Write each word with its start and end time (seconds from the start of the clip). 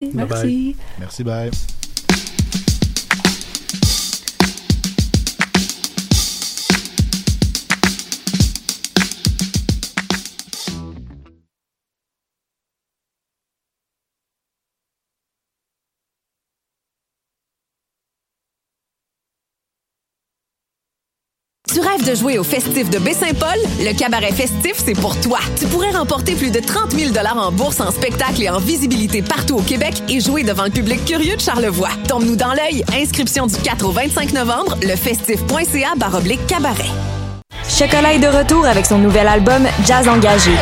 Merci. 0.00 0.76
Merci, 0.98 1.24
bye. 1.24 1.50
De 22.08 22.14
jouer 22.14 22.38
au 22.38 22.44
festif 22.44 22.88
de 22.88 22.98
Baie-Saint-Paul? 22.98 23.58
Le 23.80 23.92
cabaret 23.92 24.32
festif, 24.32 24.74
c'est 24.76 24.98
pour 24.98 25.18
toi. 25.20 25.38
Tu 25.58 25.66
pourrais 25.66 25.90
remporter 25.90 26.34
plus 26.34 26.50
de 26.50 26.58
30 26.58 26.92
000 26.92 27.12
en 27.36 27.52
bourse, 27.52 27.80
en 27.80 27.90
spectacle 27.90 28.42
et 28.42 28.48
en 28.48 28.58
visibilité 28.58 29.20
partout 29.20 29.56
au 29.56 29.62
Québec 29.62 30.02
et 30.08 30.20
jouer 30.20 30.42
devant 30.42 30.64
le 30.64 30.70
public 30.70 31.04
curieux 31.04 31.36
de 31.36 31.40
Charlevoix. 31.40 31.90
Tombe-nous 32.08 32.36
dans 32.36 32.54
l'œil. 32.54 32.82
Inscription 32.94 33.46
du 33.46 33.56
4 33.56 33.84
au 33.86 33.90
25 33.90 34.32
novembre, 34.32 34.76
lefestif.ca 34.82 35.94
baroblique 35.96 36.46
cabaret. 36.46 36.90
Chocolat 37.68 38.14
est 38.14 38.20
de 38.20 38.28
retour 38.28 38.64
avec 38.64 38.86
son 38.86 38.98
nouvel 38.98 39.28
album 39.28 39.66
Jazz 39.84 40.08
Engagé. 40.08 40.52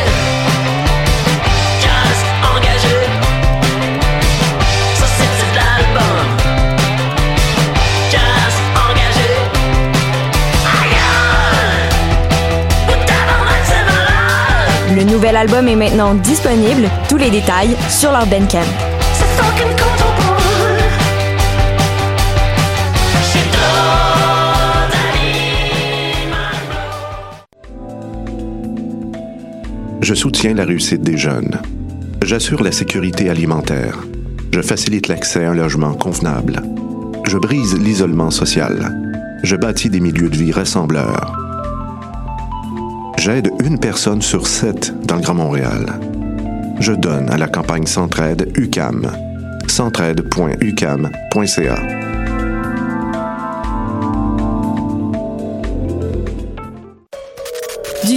Le 14.97 15.03
nouvel 15.03 15.35
album 15.35 15.67
est 15.67 15.75
maintenant 15.75 16.15
disponible. 16.15 16.89
Tous 17.07 17.17
les 17.17 17.29
détails 17.29 17.77
sur 17.87 18.11
leur 18.11 18.25
Bandcamp. 18.25 18.63
Je 30.01 30.15
soutiens 30.15 30.55
la 30.55 30.65
réussite 30.65 31.03
des 31.03 31.15
jeunes. 31.15 31.61
J'assure 32.23 32.63
la 32.63 32.71
sécurité 32.71 33.29
alimentaire. 33.29 33.99
Je 34.51 34.63
facilite 34.63 35.09
l'accès 35.09 35.45
à 35.45 35.51
un 35.51 35.53
logement 35.53 35.93
convenable. 35.93 36.63
Je 37.27 37.37
brise 37.37 37.77
l'isolement 37.77 38.31
social. 38.31 38.99
Je 39.43 39.55
bâtis 39.55 39.91
des 39.91 39.99
milieux 39.99 40.29
de 40.29 40.37
vie 40.37 40.51
rassembleurs. 40.51 41.46
J'aide 43.17 43.51
une 43.63 43.79
personne 43.79 44.21
sur 44.21 44.47
sept 44.47 44.93
dans 45.05 45.15
le 45.15 45.21
Grand 45.21 45.33
Montréal. 45.33 45.85
Je 46.79 46.93
donne 46.93 47.29
à 47.29 47.37
la 47.37 47.47
campagne 47.47 47.85
Centraide 47.85 48.51
UCAM. 48.55 49.11
centraide.ucam.ca. 49.67 52.06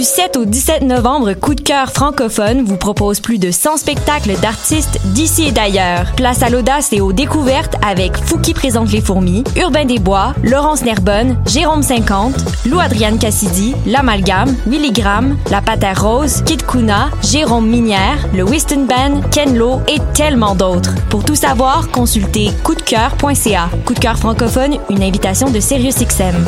Du 0.01 0.07
7 0.07 0.35
au 0.37 0.45
17 0.45 0.81
novembre, 0.81 1.33
Coup 1.33 1.53
de 1.53 1.61
cœur 1.61 1.91
francophone 1.91 2.63
vous 2.63 2.75
propose 2.75 3.19
plus 3.19 3.37
de 3.37 3.51
100 3.51 3.77
spectacles 3.77 4.33
d'artistes 4.41 4.99
d'ici 5.13 5.49
et 5.49 5.51
d'ailleurs. 5.51 6.11
Place 6.17 6.41
à 6.41 6.49
l'audace 6.49 6.91
et 6.91 7.01
aux 7.01 7.13
découvertes 7.13 7.75
avec 7.85 8.17
Fouki 8.17 8.55
présente 8.55 8.91
les 8.91 8.99
fourmis, 8.99 9.43
Urbain 9.55 9.85
Desbois, 9.85 10.33
Laurence 10.41 10.83
Nerbonne, 10.83 11.37
Jérôme 11.45 11.83
50, 11.83 12.33
Lou 12.65 12.79
Adriane 12.79 13.19
Cassidy, 13.19 13.75
L'Amalgame, 13.85 14.55
Willy 14.65 14.91
Graham, 14.91 15.37
La 15.51 15.61
Patère 15.61 16.01
Rose, 16.01 16.41
Kid 16.47 16.65
Kuna, 16.65 17.11
Jérôme 17.21 17.69
Minière, 17.69 18.27
le 18.33 18.41
Whiston 18.41 18.87
Band, 18.89 19.21
Ken 19.29 19.55
Lo 19.55 19.81
et 19.87 19.99
tellement 20.15 20.55
d'autres. 20.55 20.95
Pour 21.11 21.23
tout 21.23 21.35
savoir, 21.35 21.89
consultez 21.91 22.49
coupdecoeur.ca. 22.63 23.69
Coup 23.85 23.93
de 23.93 23.99
cœur 23.99 24.17
francophone, 24.17 24.79
une 24.89 25.03
invitation 25.03 25.51
de 25.51 25.59
SiriusXM. 25.59 26.43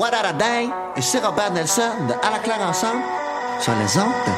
What 0.00 0.12
et 0.96 1.02
c'est 1.02 1.18
Robert 1.18 1.52
Nelson 1.52 1.82
de 2.08 2.14
À 2.26 2.30
la 2.30 2.38
claire 2.38 2.62
ensemble 2.62 3.02
sur 3.60 3.74
les 3.74 3.98
ondes 3.98 4.14
de 4.26 4.32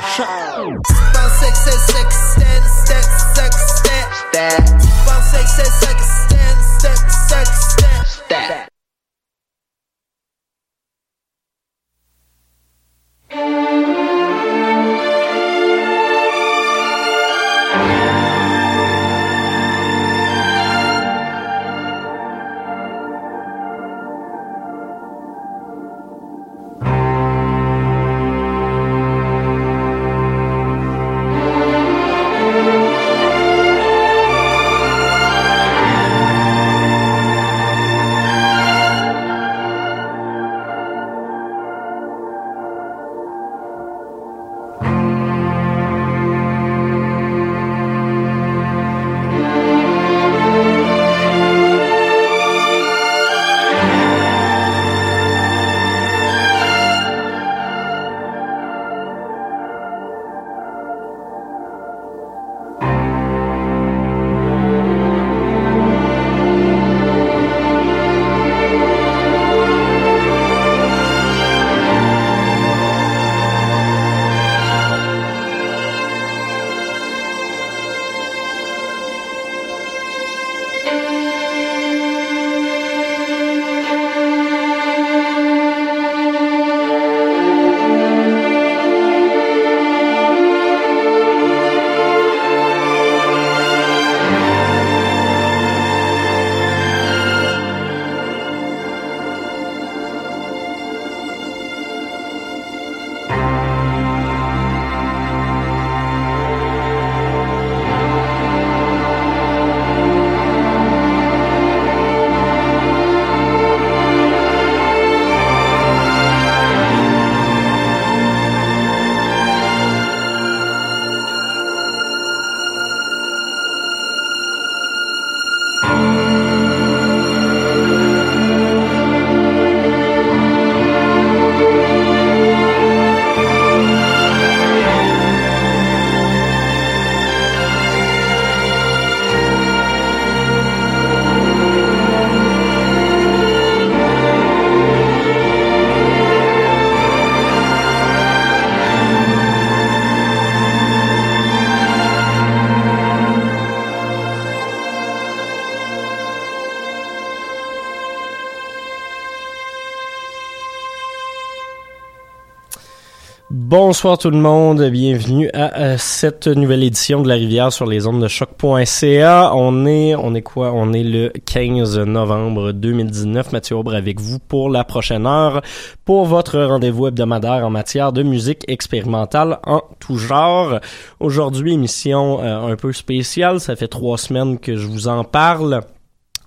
Bonsoir 163.92 164.16
tout 164.16 164.30
le 164.30 164.38
monde, 164.38 164.82
bienvenue 164.84 165.50
à, 165.52 165.98
cette 165.98 166.46
nouvelle 166.46 166.82
édition 166.82 167.20
de 167.20 167.28
la 167.28 167.34
rivière 167.34 167.70
sur 167.70 167.84
les 167.84 168.06
ondes 168.06 168.22
de 168.22 168.26
choc.ca. 168.26 169.52
On 169.54 169.84
est, 169.84 170.14
on 170.14 170.34
est 170.34 170.40
quoi? 170.40 170.72
On 170.72 170.94
est 170.94 171.02
le 171.02 171.28
15 171.28 171.98
novembre 171.98 172.72
2019. 172.72 173.52
Mathieu 173.52 173.76
Aubre 173.76 173.94
avec 173.94 174.18
vous 174.18 174.38
pour 174.38 174.70
la 174.70 174.84
prochaine 174.84 175.26
heure 175.26 175.60
pour 176.06 176.24
votre 176.24 176.58
rendez-vous 176.58 177.08
hebdomadaire 177.08 177.66
en 177.66 177.70
matière 177.70 178.14
de 178.14 178.22
musique 178.22 178.64
expérimentale 178.66 179.58
en 179.66 179.82
tout 180.00 180.16
genre. 180.16 180.80
Aujourd'hui, 181.20 181.74
émission 181.74 182.42
euh, 182.42 182.72
un 182.72 182.76
peu 182.76 182.94
spéciale. 182.94 183.60
Ça 183.60 183.76
fait 183.76 183.88
trois 183.88 184.16
semaines 184.16 184.58
que 184.58 184.74
je 184.74 184.86
vous 184.86 185.08
en 185.08 185.22
parle 185.22 185.82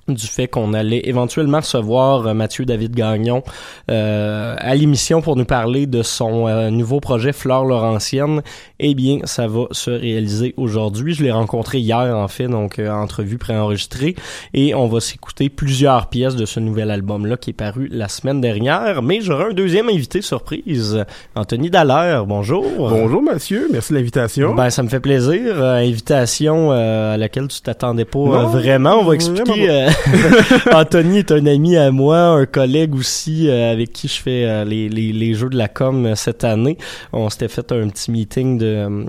du 0.07 0.28
fait 0.28 0.48
qu'on 0.48 0.74
allait 0.74 1.02
éventuellement 1.06 1.60
recevoir 1.60 2.28
euh, 2.28 2.34
Mathieu 2.34 2.66
David 2.66 2.96
Gagnon 2.96 3.44
euh, 3.90 4.56
à 4.57 4.75
l'émission 4.75 5.22
pour 5.22 5.36
nous 5.36 5.46
parler 5.46 5.88
de 5.88 6.04
son 6.04 6.48
euh, 6.48 6.69
nouveau 6.69 7.00
projet 7.00 7.34
Fleur 7.34 7.66
Laurentienne. 7.66 8.42
Eh 8.80 8.94
bien, 8.94 9.19
ça 9.24 9.48
va 9.48 9.66
se 9.72 9.90
réaliser 9.90 10.54
aujourd'hui. 10.57 11.13
Je 11.13 11.24
l'ai 11.24 11.31
rencontré 11.31 11.80
hier 11.80 12.16
en 12.16 12.28
fait, 12.28 12.48
donc 12.48 12.80
euh, 12.80 12.92
entrevue 12.92 13.38
préenregistrée, 13.38 14.16
et 14.54 14.75
on 14.75 14.88
va 14.88 15.00
s'écouter 15.00 15.50
plusieurs 15.50 16.08
pièces 16.08 16.36
de 16.36 16.46
ce 16.46 16.60
nouvel 16.60 16.92
album-là 16.92 17.38
qui 17.38 17.51
est 17.51 17.54
paru 17.54 17.88
la 17.92 18.08
semaine 18.08 18.42
dernière. 18.42 19.01
Mais 19.01 19.22
j'aurai 19.22 19.46
un 19.46 19.54
deuxième 19.54 19.90
invité 19.90 20.22
surprise, 20.22 21.04
Anthony 21.36 21.69
Dallaire. 21.69 22.25
Bonjour. 22.25 22.66
Bonjour 22.78 23.22
Mathieu, 23.22 23.68
merci 23.72 23.94
de 23.94 23.98
l'invitation. 23.98 24.54
Ben, 24.54 24.69
ça 24.69 24.84
me 24.84 24.90
fait 24.90 25.00
plaisir. 25.00 25.42
Euh, 25.62 25.75
invitation 25.78 26.72
euh, 26.72 27.13
à 27.13 27.18
laquelle 27.18 27.48
tu 27.48 27.62
t'attendais 27.62 28.06
pas 28.06 28.19
Non, 28.19 28.48
vraiment. 28.48 29.00
On 29.00 29.06
va 29.06 29.16
expliquer. 29.16 29.88
Anthony 30.74 31.20
est 31.20 31.32
un 31.32 31.46
ami 31.46 31.78
à 31.78 31.92
moi, 31.92 32.20
un 32.20 32.46
collègue 32.46 32.96
aussi 32.96 33.48
euh, 33.50 33.72
avec 33.72 33.94
qui 33.94 34.08
je 34.08 34.22
fais 34.22 34.46
euh, 34.46 34.66
les, 34.66 34.90
les, 34.90 35.12
les 35.12 35.34
jeux 35.34 35.50
de 35.50 35.58
la 35.58 35.68
com 35.68 36.06
euh, 36.06 36.16
cette 36.16 36.44
année. 36.44 36.78
On 37.14 37.30
s'était 37.30 37.48
fait 37.48 37.72
un 37.72 37.90
petit 37.90 38.12
meeting 38.12 38.58
de 38.58 38.66
euh, 38.66 39.06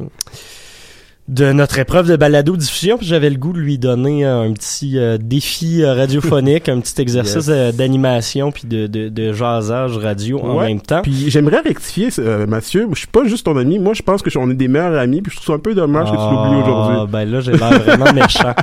de 1.29 1.51
notre 1.53 1.79
épreuve 1.81 2.09
de 2.09 2.15
balado 2.15 2.57
diffusion 2.57 2.99
puis 2.99 3.07
j'avais 3.07 3.31
le 3.31 3.37
goût 3.37 3.53
de 3.53 3.59
lui 3.59 3.79
donner 3.79 4.25
un 4.25 4.53
petit 4.53 4.97
euh, 4.97 5.19
défi 5.21 5.83
euh, 5.83 5.93
radiophonique 5.95 6.69
un 6.69 6.79
petit 6.81 7.01
exercice 7.03 7.35
Yes. 7.35 7.49
euh, 7.49 7.73
d'animation 7.73 8.53
puis 8.53 8.69
de, 8.69 8.87
de, 8.87 9.09
de 9.09 9.33
jasage 9.33 9.97
radio 9.97 10.41
en 10.41 10.57
Ouais. 10.59 10.69
même 10.69 10.81
temps 10.81 11.03
Puis 11.03 11.29
j'aimerais 11.29 11.61
rectifier, 11.61 12.11
euh, 12.21 12.47
Mathieu, 12.47 12.87
je 12.93 12.99
suis 12.99 13.09
pas 13.09 13.25
juste 13.25 13.45
ton 13.47 13.57
ami, 13.57 13.81
moi 13.81 13.93
je 13.95 14.03
pense 14.03 14.23
que 14.23 14.31
on 14.39 14.49
est 14.51 14.55
des 14.55 14.69
meilleurs 14.69 14.97
amis, 14.99 15.21
puis 15.21 15.31
je 15.33 15.37
trouve 15.37 15.47
ça 15.47 15.53
un 15.55 15.59
peu 15.59 15.75
dommage 15.75 16.07
que 16.11 16.17
tu 16.17 16.23
l'oublies 16.23 16.63
Ah, 16.65 16.71
aujourd'hui. 16.71 17.13
ben 17.13 17.25
là 17.25 17.41
j'ai 17.41 17.53
l'air 17.53 17.83
vraiment 17.83 18.13
méchant 18.15 18.55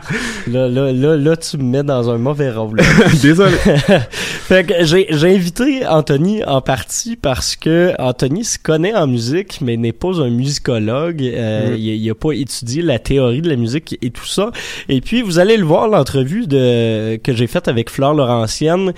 là, 0.48 0.70
là, 0.70 0.92
là, 0.94 1.18
là 1.18 1.36
tu 1.36 1.58
me 1.58 1.64
mets 1.64 1.84
dans 1.84 2.10
un 2.10 2.18
mauvais 2.18 2.52
rôle 2.52 2.80
Désolé. 3.22 3.58
fait 3.58 4.64
que 4.66 4.74
j'ai, 4.86 5.08
invité 5.36 5.86
Anthony 5.86 6.44
en 6.46 6.62
partie 6.62 7.16
parce 7.18 7.56
que 7.56 7.92
Anthony 8.00 8.44
se 8.46 8.58
connaît 8.58 8.94
en 8.96 9.08
musique, 9.08 9.60
mais 9.62 9.76
n'est 9.78 9.92
pas 9.92 10.22
un 10.22 10.30
musicologue. 10.30 11.22
Euh, 11.24 11.72
Mm. 11.74 11.76
il, 11.78 11.96
il 11.96 12.10
a 12.10 12.16
pas 12.16 12.32
étudié 12.32 12.53
la 12.82 13.00
théorie 13.00 13.42
de 13.42 13.50
la 13.50 13.56
musique 13.56 13.98
et 14.02 14.10
tout 14.10 14.26
ça. 14.26 14.52
Et 14.90 15.02
puis, 15.02 15.22
vous 15.22 15.40
allez 15.40 15.58
le 15.58 15.66
voir, 15.66 15.88
l'entrevue 15.88 16.48
que 16.48 17.34
j'ai 17.34 17.48
faite 17.48 17.68
avec 17.68 17.90
Fleur 17.90 18.14
Laurentienne 18.14 18.94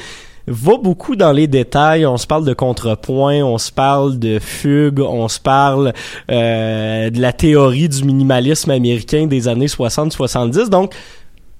va 0.47 0.77
beaucoup 0.77 1.15
dans 1.15 1.31
les 1.31 1.47
détails. 1.47 2.05
On 2.05 2.17
se 2.17 2.27
parle 2.27 2.45
de 2.45 2.53
contrepoint, 2.53 3.43
on 3.43 3.57
se 3.57 3.71
parle 3.71 4.19
de 4.19 4.39
fugue, 4.39 4.99
on 4.99 5.27
se 5.27 5.39
parle 5.39 5.93
euh, 6.31 7.09
de 7.09 7.19
la 7.19 7.33
théorie 7.33 7.89
du 7.89 8.03
minimalisme 8.03 8.71
américain 8.71 9.27
des 9.27 9.47
années 9.47 9.67
60-70. 9.67 10.69
Donc, 10.69 10.93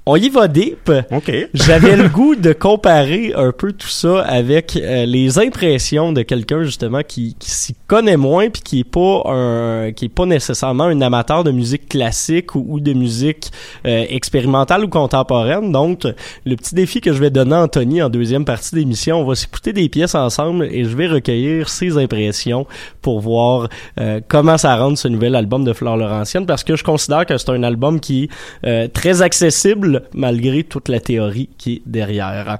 on 0.07 0.16
y 0.18 0.30
va 0.30 0.48
deep. 0.48 0.92
OK. 1.12 1.31
J'avais 1.54 1.96
le 1.96 2.10
goût 2.10 2.36
de 2.36 2.54
comparer 2.54 3.34
un 3.36 3.52
peu 3.52 3.72
tout 3.72 3.88
ça 3.88 4.22
avec 4.22 4.75
euh, 4.75 5.06
les 5.06 5.40
impressions 5.40 6.13
de 6.13 6.22
quelqu'un 6.22 6.63
justement 6.63 7.02
qui, 7.02 7.36
qui 7.40 7.50
s'y 7.50 7.75
connaît 7.88 8.18
moins 8.18 8.50
puis 8.50 8.62
qui 8.62 8.80
est 8.81 8.84
pas 8.84 9.24
un 9.25 9.92
qui 9.94 10.06
est 10.06 10.10
pas 10.10 10.28
nécessairement 10.28 10.84
un 10.84 11.02
amateur 11.02 11.44
de 11.44 11.52
musique 11.52 11.90
classique 11.90 12.54
ou, 12.54 12.66
ou 12.68 12.80
de 12.80 12.94
musique 12.94 13.52
euh, 13.88 14.06
expérimentale 14.10 14.86
ou 14.86 14.90
contemporaine. 14.90 15.72
Donc 15.72 16.04
le 16.46 16.56
petit 16.56 16.75
défi 16.75 17.02
que 17.02 17.12
je 17.12 17.19
vais 17.19 17.31
donner 17.31 17.56
à 17.56 17.63
Anthony 17.63 18.04
en 18.04 18.10
deuxième 18.10 18.46
partie 18.46 18.75
d'émission, 18.75 19.22
on 19.22 19.25
va 19.25 19.34
s'écouter 19.34 19.74
des 19.74 19.90
pièces 19.90 20.13
ensemble 20.13 20.66
et 20.66 20.84
je 20.84 20.96
vais 20.96 21.07
recueillir 21.07 21.68
ses 21.68 21.98
impressions 21.98 22.68
pour 23.02 23.22
voir 23.22 23.69
euh, 24.00 24.19
comment 24.28 24.57
ça 24.57 24.75
rend 24.75 24.96
ce 24.96 25.07
nouvel 25.07 25.36
album 25.36 25.63
de 25.63 25.74
Fleur 25.74 25.98
Laurentienne 25.98 26.46
parce 26.46 26.63
que 26.63 26.75
je 26.75 26.84
considère 26.84 27.25
que 27.25 27.38
c'est 27.38 27.50
un 27.50 27.63
album 27.63 28.00
qui 28.00 28.25
est 28.25 28.30
euh, 28.68 28.88
très 28.88 29.24
accessible 29.24 29.94
malgré 30.13 30.63
toute 30.63 30.89
la 30.89 31.00
théorie 31.00 31.50
qui 31.57 31.74
est 31.74 31.81
derrière. 31.86 32.57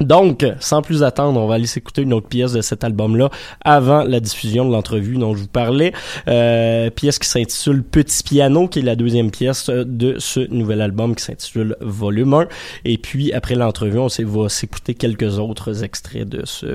Donc, 0.00 0.46
sans 0.60 0.80
plus 0.80 1.02
attendre, 1.02 1.40
on 1.40 1.46
va 1.48 1.56
aller 1.56 1.66
s'écouter 1.66 2.02
une 2.02 2.12
autre 2.12 2.28
pièce 2.28 2.52
de 2.52 2.60
cet 2.60 2.84
album-là 2.84 3.30
avant 3.64 4.04
la 4.04 4.20
diffusion 4.20 4.64
de 4.64 4.70
l'entrevue 4.70 5.16
dont 5.16 5.34
je 5.34 5.40
vous 5.42 5.48
parlais. 5.48 5.92
Euh, 6.28 6.88
pièce 6.90 7.18
qui 7.18 7.28
s'intitule 7.28 7.82
Petit 7.82 8.22
Piano, 8.22 8.68
qui 8.68 8.78
est 8.78 8.82
la 8.82 8.94
deuxième 8.94 9.32
pièce 9.32 9.68
de 9.70 10.14
ce 10.18 10.40
nouvel 10.52 10.82
album 10.82 11.16
qui 11.16 11.24
s'intitule 11.24 11.76
Volume 11.80 12.34
1. 12.34 12.48
Et 12.84 12.96
puis, 12.96 13.32
après 13.32 13.56
l'entrevue, 13.56 13.98
on 13.98 14.06
va 14.06 14.48
s'écouter 14.48 14.94
quelques 14.94 15.38
autres 15.38 15.82
extraits 15.82 16.28
de 16.28 16.46
ce 16.46 16.66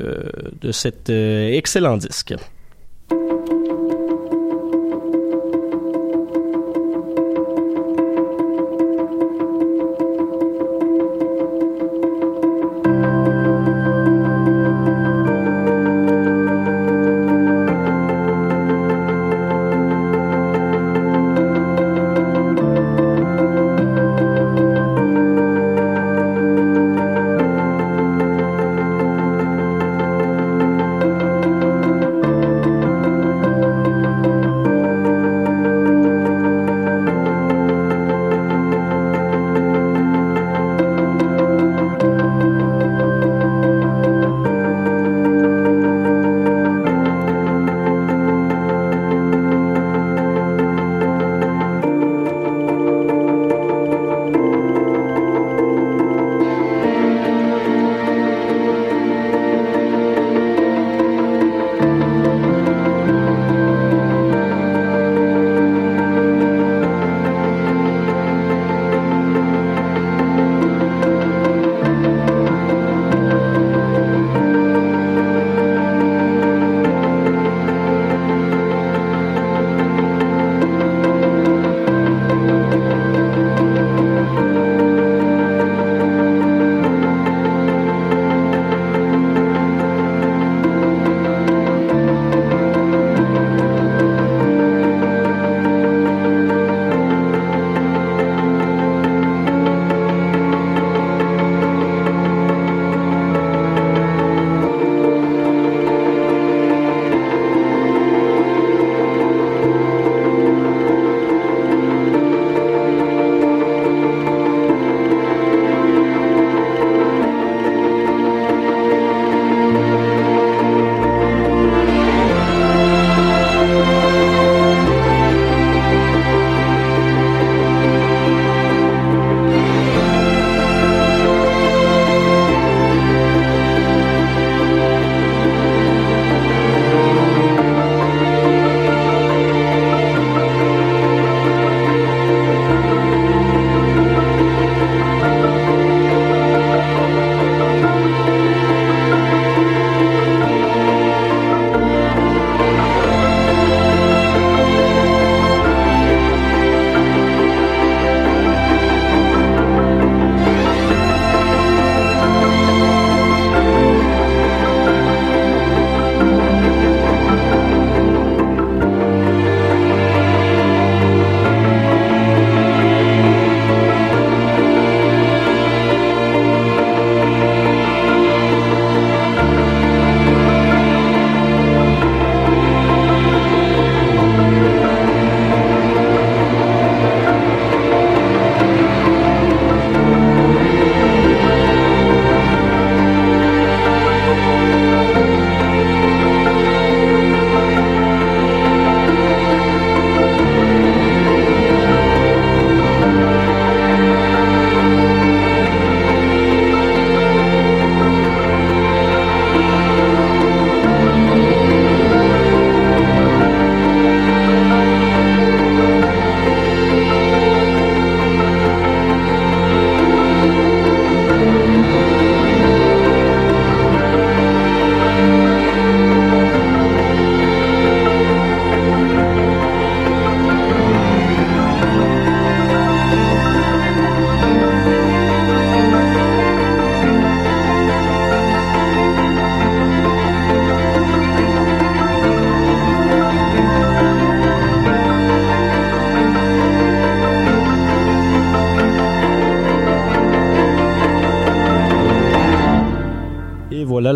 de 0.61 0.71
cet 0.71 1.09
euh, 1.09 1.53
excellent 1.53 1.95
disque. 1.97 2.33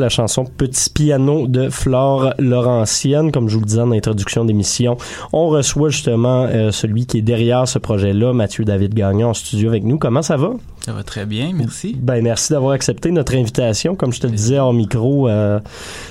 La 0.08 0.10
chanson 0.10 0.46
Petit 0.46 0.90
piano 0.90 1.48
de 1.48 1.68
Flore 1.68 2.34
Laurentienne. 2.40 3.34
Comme 3.34 3.50
je 3.50 3.56
vous 3.56 3.60
le 3.60 3.66
disais 3.66 3.82
en 3.82 3.92
introduction 3.92 4.46
d'émission, 4.46 4.96
on 5.34 5.50
reçoit 5.50 5.90
justement 5.90 6.46
euh, 6.46 6.72
celui 6.72 7.06
qui 7.06 7.18
est 7.18 7.22
derrière 7.22 7.68
ce 7.68 7.78
projet-là, 7.78 8.32
Mathieu 8.32 8.64
David 8.64 8.94
Gagnon, 8.94 9.32
en 9.32 9.34
studio 9.34 9.68
avec 9.68 9.84
nous. 9.84 9.98
Comment 9.98 10.22
ça 10.22 10.38
va? 10.38 10.52
Ça 10.86 10.94
va 10.94 11.04
très 11.04 11.26
bien, 11.26 11.52
merci. 11.54 11.94
Ben 12.02 12.24
merci 12.24 12.54
d'avoir 12.54 12.72
accepté 12.72 13.12
notre 13.12 13.36
invitation. 13.36 13.96
Comme 13.96 14.14
je 14.14 14.22
te 14.22 14.28
le 14.28 14.32
disais 14.32 14.60
en 14.60 14.72
micro, 14.72 15.28
euh, 15.28 15.60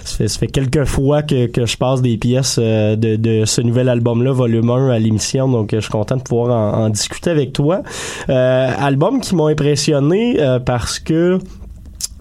ça, 0.05 0.17
fait, 0.19 0.29
ça 0.29 0.41
fait 0.41 0.49
quelques 0.49 0.85
fois 0.85 1.23
que, 1.23 1.47
que 1.47 1.65
je 1.65 1.79
passe 1.79 2.03
des 2.03 2.19
pièces 2.19 2.59
euh, 2.61 2.97
de, 2.97 3.17
de 3.17 3.47
ce 3.47 3.63
nouvel 3.63 3.89
album-là, 3.89 4.31
volume 4.31 4.69
1 4.69 4.91
à 4.91 4.99
l'émission, 4.99 5.49
donc 5.49 5.71
je 5.73 5.81
suis 5.81 5.91
content 5.91 6.19
de 6.19 6.23
pouvoir 6.23 6.51
en, 6.51 6.85
en 6.85 6.91
discuter 6.91 7.31
avec 7.31 7.55
toi. 7.55 7.81
Euh, 8.29 8.71
album 8.79 9.23
qui 9.23 9.35
m'ont 9.35 9.47
impressionné 9.47 10.39
parce 10.67 10.99
que 10.99 11.39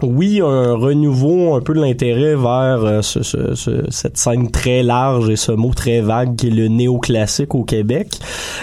oui, 0.02 0.40
un 0.42 0.74
renouveau 0.74 1.54
un 1.54 1.60
peu 1.60 1.72
de 1.74 1.80
l'intérêt 1.80 2.34
vers 2.36 2.84
euh, 2.84 3.02
ce- 3.02 3.22
ce- 3.22 3.54
ce- 3.54 3.90
cette 3.90 4.16
scène 4.18 4.50
très 4.50 4.82
large 4.82 5.30
et 5.30 5.36
ce 5.36 5.52
mot 5.52 5.72
très 5.74 6.00
vague 6.00 6.36
qui 6.36 6.48
est 6.48 6.50
le 6.50 6.68
néoclassique 6.68 7.54
au 7.54 7.64
Québec. 7.64 8.18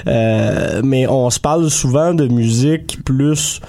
Euh, 0.07 0.81
mais 0.83 1.07
on 1.07 1.29
se 1.29 1.39
parle 1.39 1.69
souvent 1.69 2.13
de 2.13 2.27
musique 2.27 3.03
plus 3.03 3.61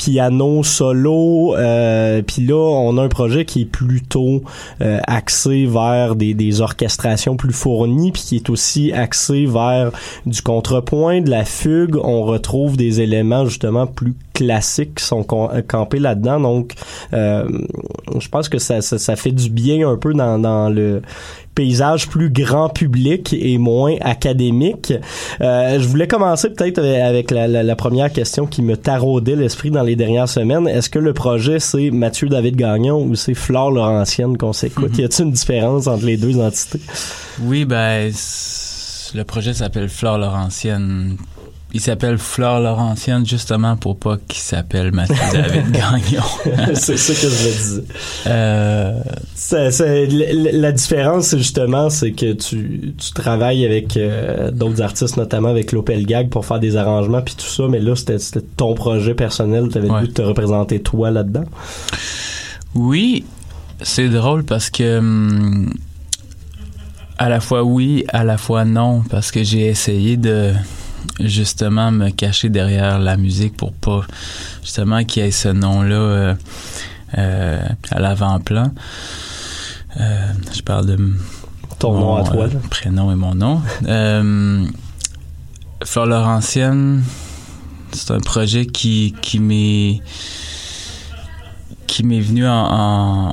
piano 0.00 0.62
solo 0.62 1.54
euh, 1.56 2.22
puis 2.22 2.46
là 2.46 2.56
on 2.56 2.96
a 2.96 3.02
un 3.02 3.08
projet 3.08 3.44
qui 3.44 3.62
est 3.62 3.70
plutôt 3.70 4.42
euh, 4.80 4.98
axé 5.06 5.66
vers 5.66 6.16
des, 6.16 6.32
des 6.32 6.62
orchestrations 6.62 7.36
plus 7.36 7.52
fournies 7.52 8.10
puis 8.10 8.22
qui 8.22 8.36
est 8.36 8.48
aussi 8.48 8.92
axé 8.92 9.44
vers 9.44 9.92
du 10.24 10.40
contrepoint 10.40 11.20
de 11.20 11.28
la 11.28 11.44
fugue. 11.44 11.96
On 11.96 12.22
retrouve 12.22 12.78
des 12.78 13.02
éléments 13.02 13.44
justement 13.44 13.86
plus 13.86 14.14
classiques 14.32 14.94
qui 14.96 15.04
sont 15.04 15.22
campés 15.22 15.98
là-dedans. 15.98 16.40
Donc 16.40 16.74
euh, 17.12 17.46
je 18.18 18.28
pense 18.28 18.48
que 18.48 18.58
ça, 18.58 18.80
ça, 18.80 18.98
ça 18.98 19.16
fait 19.16 19.32
du 19.32 19.50
bien 19.50 19.86
un 19.86 19.96
peu 19.96 20.14
dans, 20.14 20.38
dans 20.38 20.70
le 20.70 21.02
paysage 21.60 22.08
plus 22.08 22.30
grand 22.30 22.68
public 22.70 23.34
et 23.38 23.58
moins 23.58 23.96
académique. 24.00 24.94
Euh, 25.40 25.78
je 25.78 25.86
voulais 25.86 26.06
commencer 26.08 26.48
peut-être 26.50 26.78
avec 26.78 27.30
la, 27.30 27.46
la- 27.48 27.62
la 27.62 27.76
première 27.76 28.10
question 28.12 28.46
qui 28.46 28.62
me 28.62 28.76
taraudait 28.76 29.36
l'esprit 29.36 29.70
dans 29.70 29.82
les 29.82 29.94
dernières 29.96 30.28
semaines. 30.28 30.66
Est-ce 30.66 30.88
que 30.88 30.98
le 30.98 31.12
projet 31.12 31.58
c'est 31.60 31.90
Mathieu 31.90 32.28
David 32.28 32.56
Gagnon 32.56 33.02
ou 33.02 33.14
c'est 33.14 33.34
Flore 33.34 33.70
Laurentienne 33.72 34.38
qu'on 34.38 34.52
s'écoute? 34.54 34.92
Y 34.98 35.04
a-t-il 35.04 35.26
une 35.26 35.32
différence 35.32 35.86
entre 35.86 36.06
les 36.06 36.16
deux 36.16 36.38
entités? 36.40 36.80
Oui, 37.42 37.64
ben, 37.66 38.10
le 39.14 39.22
projet 39.24 39.52
s'appelle 39.52 39.88
Flore 39.88 40.18
Laurentienne. 40.18 41.16
Il 41.72 41.80
s'appelle 41.80 42.18
Flore 42.18 42.58
Laurentienne 42.60 43.24
justement 43.24 43.76
pour 43.76 43.96
pas 43.96 44.16
qu'il 44.26 44.40
s'appelle 44.40 44.90
Mathieu 44.90 45.14
David 45.32 45.70
Gagnon. 45.70 46.22
c'est 46.74 46.96
ça 46.96 47.12
que 47.14 47.32
je 47.32 47.76
me. 47.78 47.84
Euh, 48.26 49.00
Ça- 49.36 49.70
ça- 49.70 49.86
la, 49.86 50.52
la 50.52 50.72
différence, 50.72 51.26
c'est 51.28 51.38
justement, 51.38 51.88
c'est 51.88 52.10
que 52.12 52.32
tu, 52.32 52.94
tu 52.98 53.12
travailles 53.12 53.64
avec 53.64 53.96
euh, 53.96 54.50
d'autres 54.50 54.82
artistes, 54.82 55.16
notamment 55.16 55.48
avec 55.48 55.70
Lopel 55.70 56.04
Gag, 56.06 56.28
pour 56.28 56.44
faire 56.44 56.58
des 56.58 56.76
arrangements 56.76 57.22
puis 57.22 57.36
tout 57.36 57.46
ça, 57.46 57.64
mais 57.68 57.78
là, 57.78 57.94
c'était 57.94 58.18
ton 58.56 58.74
projet 58.74 59.14
personnel, 59.14 59.68
tu 59.70 59.78
avais 59.78 59.86
le 59.86 59.94
Ouais. 59.94 60.00
goût 60.00 60.06
de 60.08 60.12
te 60.12 60.22
représenter 60.22 60.80
toi 60.80 61.10
là-dedans? 61.12 61.44
oui, 62.74 63.24
c'est 63.82 64.08
drôle 64.08 64.44
parce 64.44 64.70
que 64.70 64.98
hum, 64.98 65.72
à 67.18 67.28
la 67.28 67.40
fois 67.40 67.62
oui, 67.62 68.04
à 68.08 68.24
la 68.24 68.38
fois 68.38 68.64
non, 68.64 69.02
parce 69.08 69.30
que 69.30 69.42
j'ai 69.44 69.66
essayé 69.66 70.16
de 70.16 70.52
justement 71.20 71.90
me 71.90 72.10
cacher 72.10 72.48
derrière 72.48 72.98
la 72.98 73.16
musique 73.16 73.56
pour 73.56 73.72
pas 73.72 74.02
justement 74.62 75.04
qu'il 75.04 75.22
y 75.22 75.26
ait 75.26 75.30
ce 75.30 75.48
nom-là 75.48 75.94
euh, 75.94 76.34
euh, 77.18 77.62
à 77.90 77.98
l'avant-plan. 78.00 78.72
Euh, 79.98 80.32
je 80.54 80.62
parle 80.62 80.86
de 80.86 80.98
Ton 81.78 81.98
nom 81.98 82.16
à 82.16 82.24
toi. 82.24 82.48
prénom 82.70 83.10
et 83.10 83.16
mon 83.16 83.34
nom. 83.34 83.60
Fleur 85.84 86.06
Laurentienne, 86.06 87.02
c'est 87.92 88.10
un 88.12 88.20
projet 88.20 88.66
qui, 88.66 89.14
qui 89.22 89.38
m'est 89.40 90.00
qui 91.86 92.04
m'est 92.04 92.20
venu 92.20 92.46
en, 92.46 93.32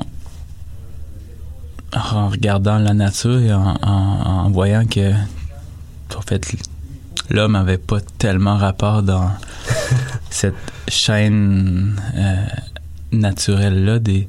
en 1.94 2.28
regardant 2.28 2.78
la 2.78 2.92
nature 2.94 3.38
et 3.40 3.52
en, 3.52 3.76
en- 3.82 4.46
en 4.46 4.50
voyant 4.50 4.84
que 4.86 5.12
en 5.12 6.20
fait 6.26 6.44
l'homme 7.30 7.54
avait 7.56 7.78
pas 7.78 7.98
tellement 8.18 8.56
rapport 8.56 9.02
dans 9.02 9.30
cette 10.30 10.54
chaîne 10.88 12.00
euh, 12.16 12.36
naturelle 13.12 13.84
là 13.84 13.98
des 13.98 14.26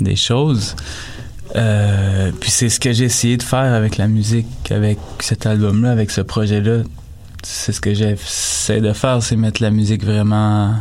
des 0.00 0.16
choses 0.16 0.76
euh, 1.54 2.32
puis 2.40 2.50
c'est 2.50 2.68
ce 2.68 2.80
que 2.80 2.92
j'ai 2.92 3.04
essayé 3.04 3.36
de 3.36 3.42
faire 3.42 3.72
avec 3.72 3.96
la 3.98 4.08
musique, 4.08 4.46
avec 4.70 4.98
cet 5.20 5.46
album-là, 5.46 5.92
avec 5.92 6.10
ce 6.10 6.20
projet-là. 6.20 6.82
C'est 7.42 7.72
ce 7.72 7.80
que 7.80 7.94
j'essaie 7.94 8.80
de 8.80 8.92
faire, 8.92 9.22
c'est 9.22 9.36
mettre 9.36 9.62
la 9.62 9.70
musique 9.70 10.04
vraiment 10.04 10.74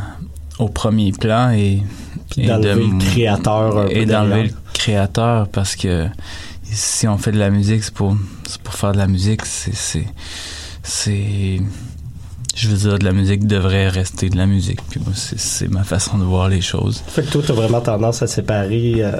au 0.57 0.67
premier 0.67 1.11
plan 1.11 1.51
et, 1.51 1.83
et 2.35 2.47
d'enlever 2.47 2.73
de- 2.87 2.93
le 2.93 2.97
créateur 2.99 3.77
un 3.77 3.85
peu 3.85 3.91
et 3.95 4.05
d'enlever 4.05 4.43
le 4.45 4.53
créateur 4.73 5.47
parce 5.49 5.75
que 5.75 6.07
si 6.63 7.07
on 7.07 7.17
fait 7.19 7.31
de 7.31 7.37
la 7.39 7.51
musique, 7.51 7.83
c'est 7.83 7.93
pour, 7.93 8.17
c'est 8.47 8.59
pour 8.61 8.73
faire 8.73 8.91
de 8.91 8.97
la 8.97 9.07
musique, 9.07 9.45
c'est, 9.45 10.03
c'est, 10.85 11.59
je 12.55 12.67
veux 12.69 12.77
dire, 12.77 12.99
de 12.99 13.03
la 13.05 13.11
musique 13.11 13.45
devrait 13.47 13.89
rester 13.89 14.29
de 14.29 14.37
la 14.37 14.45
musique. 14.45 14.79
Puis 14.89 14.99
moi, 15.03 15.13
c'est, 15.15 15.39
c'est 15.39 15.67
ma 15.67 15.83
façon 15.83 16.17
de 16.17 16.23
voir 16.23 16.47
les 16.47 16.61
choses. 16.61 17.03
Fait 17.07 17.23
que 17.23 17.31
toi, 17.31 17.41
t'as 17.45 17.53
vraiment 17.53 17.81
tendance 17.81 18.21
à 18.21 18.27
séparer 18.27 18.95
euh, 18.99 19.11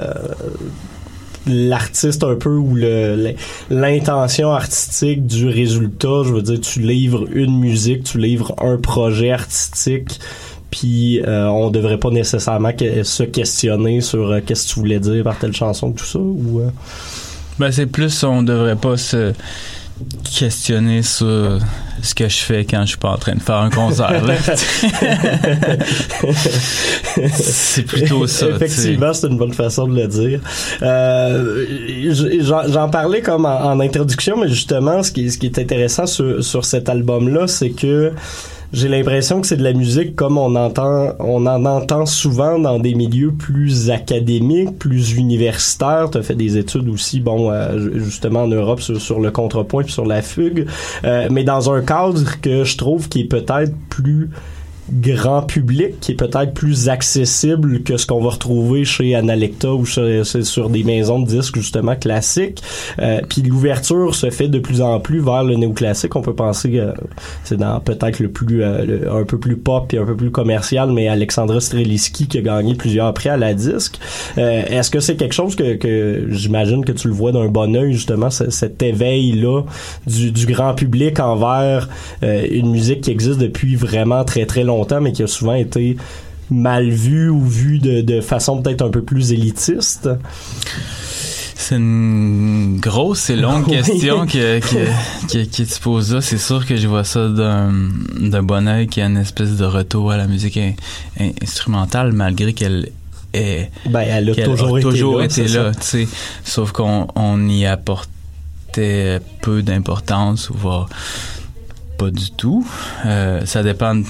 l'artiste 1.46 2.24
un 2.24 2.34
peu 2.36 2.50
ou 2.56 2.74
le 2.74 3.34
l'intention 3.70 4.52
artistique 4.52 5.26
du 5.26 5.48
résultat. 5.48 6.22
Je 6.24 6.32
veux 6.32 6.42
dire, 6.42 6.60
tu 6.60 6.80
livres 6.80 7.26
une 7.32 7.58
musique, 7.58 8.04
tu 8.04 8.18
livres 8.18 8.54
un 8.58 8.76
projet 8.78 9.30
artistique. 9.32 10.18
Puis 10.70 11.20
euh, 11.20 11.46
on 11.48 11.70
devrait 11.70 11.98
pas 11.98 12.10
nécessairement 12.10 12.72
que- 12.72 13.02
se 13.04 13.22
questionner 13.22 14.00
sur 14.00 14.30
euh, 14.30 14.40
qu'est-ce 14.44 14.66
que 14.68 14.72
tu 14.74 14.80
voulais 14.80 14.98
dire 14.98 15.22
par 15.24 15.38
telle 15.38 15.54
chanson, 15.54 15.92
tout 15.92 16.04
ça. 16.04 16.18
Ou 16.18 16.60
euh, 16.60 16.68
Ben, 17.58 17.70
c'est 17.70 17.86
plus, 17.86 18.24
on 18.24 18.42
devrait 18.42 18.76
pas 18.76 18.96
se 18.96 19.32
questionner 20.38 21.02
sur 21.02 21.58
ce 22.02 22.14
que 22.14 22.28
je 22.28 22.36
fais 22.36 22.64
quand 22.64 22.82
je 22.82 22.88
suis 22.88 22.98
pas 22.98 23.10
en 23.10 23.16
train 23.16 23.34
de 23.34 23.40
faire 23.40 23.56
un 23.56 23.70
concert. 23.70 24.22
c'est 27.32 27.82
plutôt 27.82 28.26
ça. 28.26 28.48
Effectivement, 28.48 29.12
c'est 29.14 29.28
une 29.28 29.38
bonne 29.38 29.54
façon 29.54 29.86
de 29.88 29.98
le 30.00 30.06
dire. 30.06 30.40
Euh, 30.82 31.64
J'en 32.40 32.68
j'en 32.68 32.88
parlais 32.88 33.22
comme 33.22 33.46
en, 33.46 33.64
en 33.64 33.80
introduction, 33.80 34.36
mais 34.36 34.48
justement, 34.48 35.02
ce 35.02 35.10
qui, 35.10 35.30
ce 35.30 35.38
qui 35.38 35.46
est 35.46 35.58
intéressant 35.58 36.06
sur, 36.06 36.44
sur 36.44 36.64
cet 36.64 36.88
album-là, 36.88 37.46
c'est 37.46 37.70
que 37.70 38.12
j'ai 38.72 38.88
l'impression 38.88 39.40
que 39.40 39.46
c'est 39.46 39.56
de 39.56 39.62
la 39.62 39.72
musique 39.72 40.16
comme 40.16 40.38
on 40.38 40.54
entend, 40.56 41.12
on 41.20 41.46
en 41.46 41.64
entend 41.64 42.04
souvent 42.06 42.58
dans 42.58 42.78
des 42.78 42.94
milieux 42.94 43.32
plus 43.32 43.90
académiques, 43.90 44.78
plus 44.78 45.12
universitaires. 45.16 46.08
Tu 46.10 46.18
as 46.18 46.22
fait 46.22 46.34
des 46.34 46.56
études 46.58 46.88
aussi, 46.88 47.20
bon, 47.20 47.50
euh, 47.50 47.78
ju- 47.78 48.04
justement 48.04 48.42
en 48.42 48.48
Europe 48.48 48.80
sur, 48.80 49.00
sur 49.00 49.20
le 49.20 49.30
contrepoint 49.30 49.82
puis 49.84 49.92
sur 49.92 50.04
la 50.06 50.22
fugue, 50.22 50.66
Euh, 51.04 51.28
mais 51.30 51.44
dans 51.44 51.70
un 51.72 51.80
cadre 51.82 52.20
que 52.40 52.64
je 52.64 52.76
trouve 52.76 53.08
qui 53.08 53.20
est 53.20 53.24
peut-être 53.24 53.72
plus 53.88 54.30
grand 54.92 55.42
public 55.42 55.98
qui 56.00 56.12
est 56.12 56.16
peut-être 56.16 56.52
plus 56.54 56.88
accessible 56.88 57.82
que 57.82 57.96
ce 57.96 58.06
qu'on 58.06 58.22
va 58.22 58.30
retrouver 58.30 58.84
chez 58.84 59.14
Analecta 59.14 59.72
ou 59.74 59.84
sur 59.84 60.70
des 60.70 60.84
maisons 60.84 61.20
de 61.20 61.26
disques 61.26 61.56
justement 61.56 61.96
classiques. 61.96 62.62
Euh, 63.00 63.20
puis 63.28 63.42
l'ouverture 63.42 64.14
se 64.14 64.30
fait 64.30 64.48
de 64.48 64.58
plus 64.58 64.80
en 64.80 65.00
plus 65.00 65.20
vers 65.20 65.42
le 65.42 65.56
néoclassique. 65.56 66.14
On 66.14 66.22
peut 66.22 66.34
penser 66.34 66.70
que 66.70 66.92
c'est 67.44 67.56
dans 67.56 67.80
peut-être 67.80 68.20
le 68.20 68.28
plus 68.28 68.62
euh, 68.62 69.12
un 69.12 69.24
peu 69.24 69.38
plus 69.38 69.56
pop 69.56 69.92
et 69.92 69.98
un 69.98 70.04
peu 70.04 70.14
plus 70.16 70.30
commercial, 70.30 70.92
mais 70.92 71.08
Alexandra 71.08 71.60
Streliski 71.60 72.28
qui 72.28 72.38
a 72.38 72.42
gagné 72.42 72.74
plusieurs 72.74 73.12
prix 73.12 73.28
à 73.28 73.36
la 73.36 73.54
disque. 73.54 73.98
Euh, 74.38 74.62
Est-ce 74.66 74.90
que 74.90 75.00
c'est 75.00 75.16
quelque 75.16 75.34
chose 75.34 75.56
que, 75.56 75.74
que 75.74 76.26
j'imagine 76.30 76.84
que 76.84 76.92
tu 76.92 77.08
le 77.08 77.14
vois 77.14 77.32
d'un 77.32 77.48
bon 77.48 77.74
œil 77.74 77.92
justement 77.92 78.30
ce- 78.30 78.50
cet 78.50 78.82
éveil 78.82 79.32
là 79.32 79.62
du, 80.06 80.30
du 80.30 80.46
grand 80.46 80.74
public 80.74 81.18
envers 81.18 81.88
euh, 82.22 82.46
une 82.50 82.70
musique 82.70 83.00
qui 83.00 83.10
existe 83.10 83.38
depuis 83.40 83.74
vraiment 83.74 84.22
très 84.24 84.46
très 84.46 84.62
longtemps? 84.62 84.75
Mais 85.00 85.12
qui 85.12 85.22
a 85.22 85.26
souvent 85.26 85.54
été 85.54 85.96
mal 86.50 86.88
vue 86.90 87.28
ou 87.28 87.44
vue 87.44 87.78
de, 87.78 88.00
de 88.02 88.20
façon 88.20 88.62
peut-être 88.62 88.82
un 88.82 88.90
peu 88.90 89.02
plus 89.02 89.32
élitiste. 89.32 90.08
C'est 91.58 91.76
une 91.76 92.78
grosse 92.80 93.30
et 93.30 93.36
longue 93.36 93.64
Oui. 93.68 93.76
question 93.78 94.26
que, 94.26 94.60
que, 94.60 95.26
que, 95.32 95.44
que 95.44 95.62
tu 95.62 95.80
poses 95.82 96.14
là. 96.14 96.20
C'est 96.20 96.38
sûr 96.38 96.64
que 96.66 96.76
je 96.76 96.86
vois 96.86 97.02
ça 97.04 97.28
d'un 97.28 98.42
bon 98.42 98.68
oeil 98.68 98.86
qu'il 98.86 99.02
y 99.02 99.06
a 99.06 99.08
une 99.08 99.16
espèce 99.16 99.56
de 99.56 99.64
retour 99.64 100.12
à 100.12 100.16
la 100.16 100.26
musique 100.28 100.56
in- 100.58 100.74
in- 101.18 101.30
instrumentale 101.42 102.12
malgré 102.12 102.52
qu'elle 102.52 102.90
est 103.32 103.70
Ben 103.90 104.00
elle 104.02 104.30
a 104.30 104.34
qu'elle 104.34 104.44
toujours 104.44 104.76
a 105.20 105.24
été 105.24 105.48
là. 105.48 105.72
été. 105.72 106.06
Sauf 106.44 106.70
qu'on 106.72 107.08
on 107.16 107.48
y 107.48 107.66
apportait 107.66 109.20
peu 109.42 109.62
d'importance, 109.62 110.50
ou 110.50 110.54
voire 110.54 110.88
pas 111.98 112.10
du 112.10 112.30
tout. 112.30 112.66
Euh, 113.06 113.44
ça 113.46 113.62
dépend 113.62 113.94
de 113.96 114.04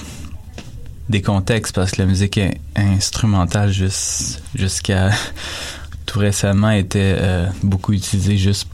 des 1.09 1.23
contextes 1.23 1.75
parce 1.75 1.93
que 1.93 2.03
la 2.03 2.07
musique 2.09 2.39
in- 2.39 2.51
instrumentale 2.77 3.71
jus- 3.73 4.39
jusqu'à 4.55 5.11
tout 6.07 6.19
récemment 6.19 6.71
était 6.71 7.15
euh, 7.19 7.47
beaucoup 7.63 7.93
utilisée 7.93 8.37
juste 8.37 8.69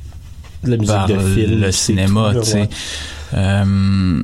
la 0.64 0.76
musique 0.76 0.88
par 0.94 1.08
de 1.08 1.18
film. 1.18 1.60
le 1.60 1.72
cinéma, 1.72 2.32
tu 2.42 2.44
sais. 2.50 2.68
Euh, 3.34 4.22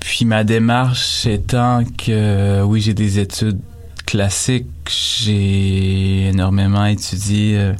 puis 0.00 0.24
ma 0.24 0.44
démarche 0.44 1.26
étant 1.26 1.82
que 1.98 2.62
oui, 2.62 2.80
j'ai 2.80 2.94
des 2.94 3.18
études 3.18 3.58
classiques, 4.06 4.66
j'ai 4.88 6.28
énormément 6.28 6.84
étudié 6.86 7.56
euh, 7.58 7.72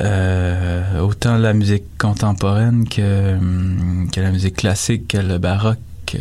euh, 0.00 1.00
autant 1.00 1.38
la 1.38 1.52
musique 1.54 1.84
contemporaine 1.98 2.86
que, 2.88 3.38
que 4.12 4.20
la 4.20 4.30
musique 4.32 4.56
classique, 4.56 5.08
que 5.08 5.18
le 5.18 5.38
baroque, 5.38 5.78
que, 6.06 6.18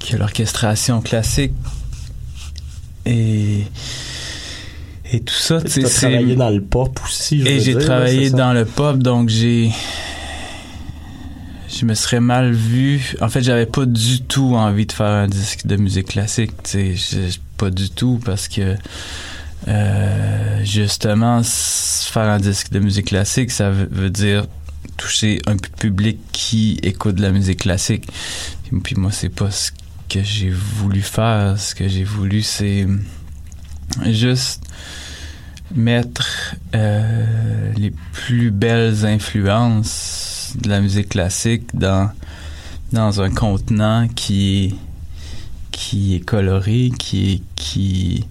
que 0.00 0.16
l'orchestration 0.16 1.00
classique. 1.00 1.52
Et, 3.04 3.64
et 5.12 5.20
tout 5.20 5.34
ça, 5.34 5.60
tu 5.60 5.84
as 5.84 5.88
travaillé 5.88 6.34
dans 6.34 6.50
le 6.50 6.60
pop 6.62 6.98
aussi, 7.04 7.40
je 7.40 7.46
et 7.46 7.60
j'ai 7.60 7.76
travaillé 7.78 8.30
dans 8.30 8.52
le 8.52 8.64
pop, 8.64 8.98
donc 8.98 9.28
j'ai. 9.28 9.70
Je 11.68 11.84
me 11.84 11.94
serais 11.94 12.20
mal 12.20 12.52
vu. 12.52 13.14
En 13.20 13.28
fait, 13.28 13.42
j'avais 13.42 13.66
pas 13.66 13.84
du 13.84 14.22
tout 14.22 14.54
envie 14.54 14.86
de 14.86 14.92
faire 14.92 15.06
un 15.06 15.28
disque 15.28 15.66
de 15.66 15.76
musique 15.76 16.08
classique. 16.08 16.52
Tu 16.62 16.96
sais, 16.96 17.28
pas 17.58 17.70
du 17.70 17.90
tout 17.90 18.20
parce 18.24 18.48
que 18.48 18.76
euh, 19.68 20.64
justement, 20.64 21.42
faire 21.42 22.28
un 22.30 22.38
disque 22.38 22.70
de 22.70 22.78
musique 22.78 23.06
classique, 23.06 23.50
ça 23.50 23.70
veut, 23.70 24.10
dire 24.10 24.46
toucher 24.96 25.40
un 25.46 25.56
pu- 25.56 25.70
public 25.70 26.18
qui 26.32 26.78
écoute 26.82 27.16
de 27.16 27.22
la 27.22 27.30
musique 27.30 27.60
classique. 27.60 28.06
Puis, 28.68 28.80
puis 28.80 28.94
moi, 28.96 29.10
c'est 29.12 29.28
pas 29.28 29.50
ce 29.50 29.70
que 30.08 30.22
j'ai 30.22 30.50
voulu 30.50 31.00
faire. 31.02 31.58
Ce 31.58 31.74
que 31.74 31.88
j'ai 31.88 32.04
voulu, 32.04 32.42
c'est 32.42 32.86
juste 34.06 34.62
mettre 35.74 36.54
euh, 36.74 37.72
les 37.76 37.92
plus 38.12 38.50
belles 38.50 39.04
influences 39.04 40.54
de 40.60 40.68
la 40.68 40.80
musique 40.80 41.10
classique 41.10 41.64
dans, 41.74 42.10
dans 42.92 43.20
un 43.20 43.30
contenant 43.30 44.06
qui 44.08 44.64
est, 44.64 44.74
qui 45.72 46.14
est 46.14 46.20
coloré, 46.20 46.92
qui 46.98 47.34
est, 47.34 47.42
qui, 47.56 48.24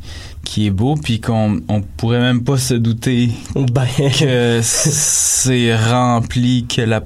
qui 0.44 0.68
est 0.68 0.72
beau, 0.72 0.96
puis 0.96 1.20
qu'on 1.20 1.62
on 1.68 1.82
pourrait 1.82 2.22
même 2.22 2.44
pas 2.44 2.58
se 2.58 2.74
douter 2.74 3.32
Ben, 3.56 3.88
que 4.20 4.62
c'est 4.64 5.76
rempli, 5.76 6.66
que 6.68 6.82
la 6.82 7.04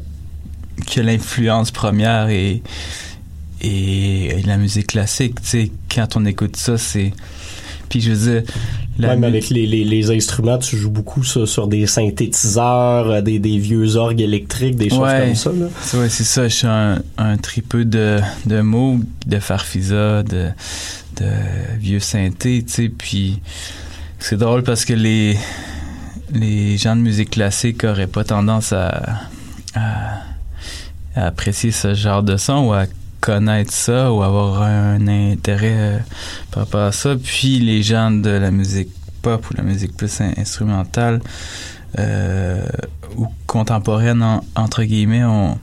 que 0.90 1.02
l'influence 1.02 1.72
première 1.72 2.30
est, 2.30 2.62
est 3.62 4.46
la 4.46 4.58
musique 4.58 4.88
classique. 4.88 5.42
Tu 5.42 5.48
sais, 5.48 5.72
quand 5.94 6.16
on 6.16 6.26
écoute 6.26 6.56
ça, 6.56 6.78
c'est... 6.78 7.14
Puis 7.90 8.02
je 8.02 8.12
veux 8.12 8.32
dire... 8.32 8.44
la 9.00 9.10
Même 9.10 9.24
avec 9.24 9.50
les, 9.50 9.66
les, 9.66 9.84
les 9.84 10.12
instruments, 10.12 10.60
tu 10.60 10.78
joues 10.78 10.92
beaucoup 10.92 11.24
sur, 11.24 11.48
sur 11.48 11.68
des 11.68 11.88
synthétiseurs, 11.88 13.10
euh, 13.10 13.22
des, 13.22 13.40
des 13.40 13.58
vieux 13.58 13.96
orgues 13.96 14.22
électriques, 14.22 14.76
des 14.76 14.90
choses 14.90 15.00
Ouais. 15.00 15.26
comme 15.26 15.36
ça. 15.36 15.52
Là. 15.52 15.66
C'est 15.82 15.98
ouais, 15.98 16.10
c'est 16.10 16.24
ça. 16.24 16.48
Je 16.48 16.54
suis 16.56 16.68
un, 16.68 17.02
un 17.18 17.38
tripeux 17.38 17.86
de, 17.86 18.20
de 18.46 18.62
Moog, 18.62 19.04
de 19.26 19.40
Farfisa, 19.40 20.22
de, 20.22 20.50
de 21.18 21.26
vieux 21.80 22.00
synthé, 22.00 22.64
tu 22.64 22.72
sais. 22.74 22.90
Puis 22.90 23.40
c'est 24.20 24.38
drôle 24.38 24.62
parce 24.62 24.86
que 24.86 24.94
les, 24.94 25.36
les 26.32 26.78
gens 26.78 26.96
de 26.96 27.02
musique 27.02 27.32
classique 27.32 27.84
auraient 27.86 28.06
pas 28.06 28.24
tendance 28.24 28.72
à, 28.72 29.02
à, 29.74 30.22
à 31.16 31.26
apprécier 31.26 31.72
ce 31.72 31.96
genre 31.96 32.22
de 32.22 32.38
son 32.38 32.68
ou 32.68 32.74
à 32.74 32.86
connaître 33.22 33.74
ça 33.74 34.12
ou 34.12 34.22
avoir 34.24 34.62
un 34.62 35.08
intérêt 35.08 35.76
euh, 35.78 35.98
par 36.52 36.64
rapport 36.64 36.82
à 36.84 36.92
ça. 36.92 37.16
Puis 37.22 37.60
les 37.60 37.84
gens 37.84 38.12
de 38.12 38.30
la 38.30 38.52
musique 38.52 38.90
pop 39.22 39.46
ou 39.50 39.54
la 39.58 39.64
musique 39.64 39.96
plus 39.98 40.22
in- 40.22 40.34
instrumentale 40.38 41.20
euh, 41.98 42.66
ou 43.18 43.28
contemporaine, 43.48 44.22
en- 44.24 44.44
entre 44.56 44.84
guillemets, 44.84 45.24
ont 45.26 45.58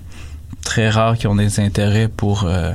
très 0.65 0.91
rare 0.91 1.17
qui 1.17 1.27
ont 1.27 1.37
des 1.37 1.61
intérêts 1.61 2.09
pour 2.09 2.45
euh, 2.45 2.73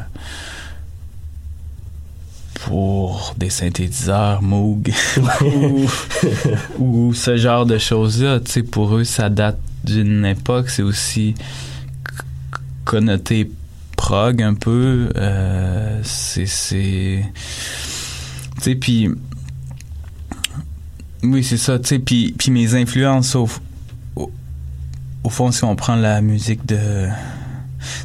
des 3.38 3.50
synthétiseurs 3.50 4.42
Moog 4.42 4.94
ou, 6.80 7.14
ce 7.14 7.36
genre 7.38 7.66
de 7.66 7.78
choses-là. 7.78 8.40
Tu 8.40 8.52
sais, 8.52 8.64
pour 8.64 8.96
eux, 8.96 9.04
ça 9.04 9.30
date 9.30 9.58
d'une 9.84 10.26
époque. 10.26 10.70
C'est 10.70 10.84
aussi 10.84 11.34
connoté 12.86 13.50
un 14.12 14.54
peu. 14.54 15.10
Euh, 15.16 16.00
c'est... 16.04 16.46
Tu 16.46 17.24
sais, 18.62 18.76
puis... 18.76 19.10
Oui, 21.24 21.44
c'est 21.44 21.58
ça, 21.58 21.80
tu 21.80 21.88
sais. 21.88 22.00
Puis, 22.00 22.34
puis 22.38 22.52
mes 22.52 22.76
influences, 22.76 23.36
au, 23.36 23.48
au, 24.16 25.30
fond, 25.30 25.52
si 25.52 25.64
on 25.64 25.76
prend 25.76 25.96
la 25.96 26.22
musique 26.22 26.66
de... 26.66 27.08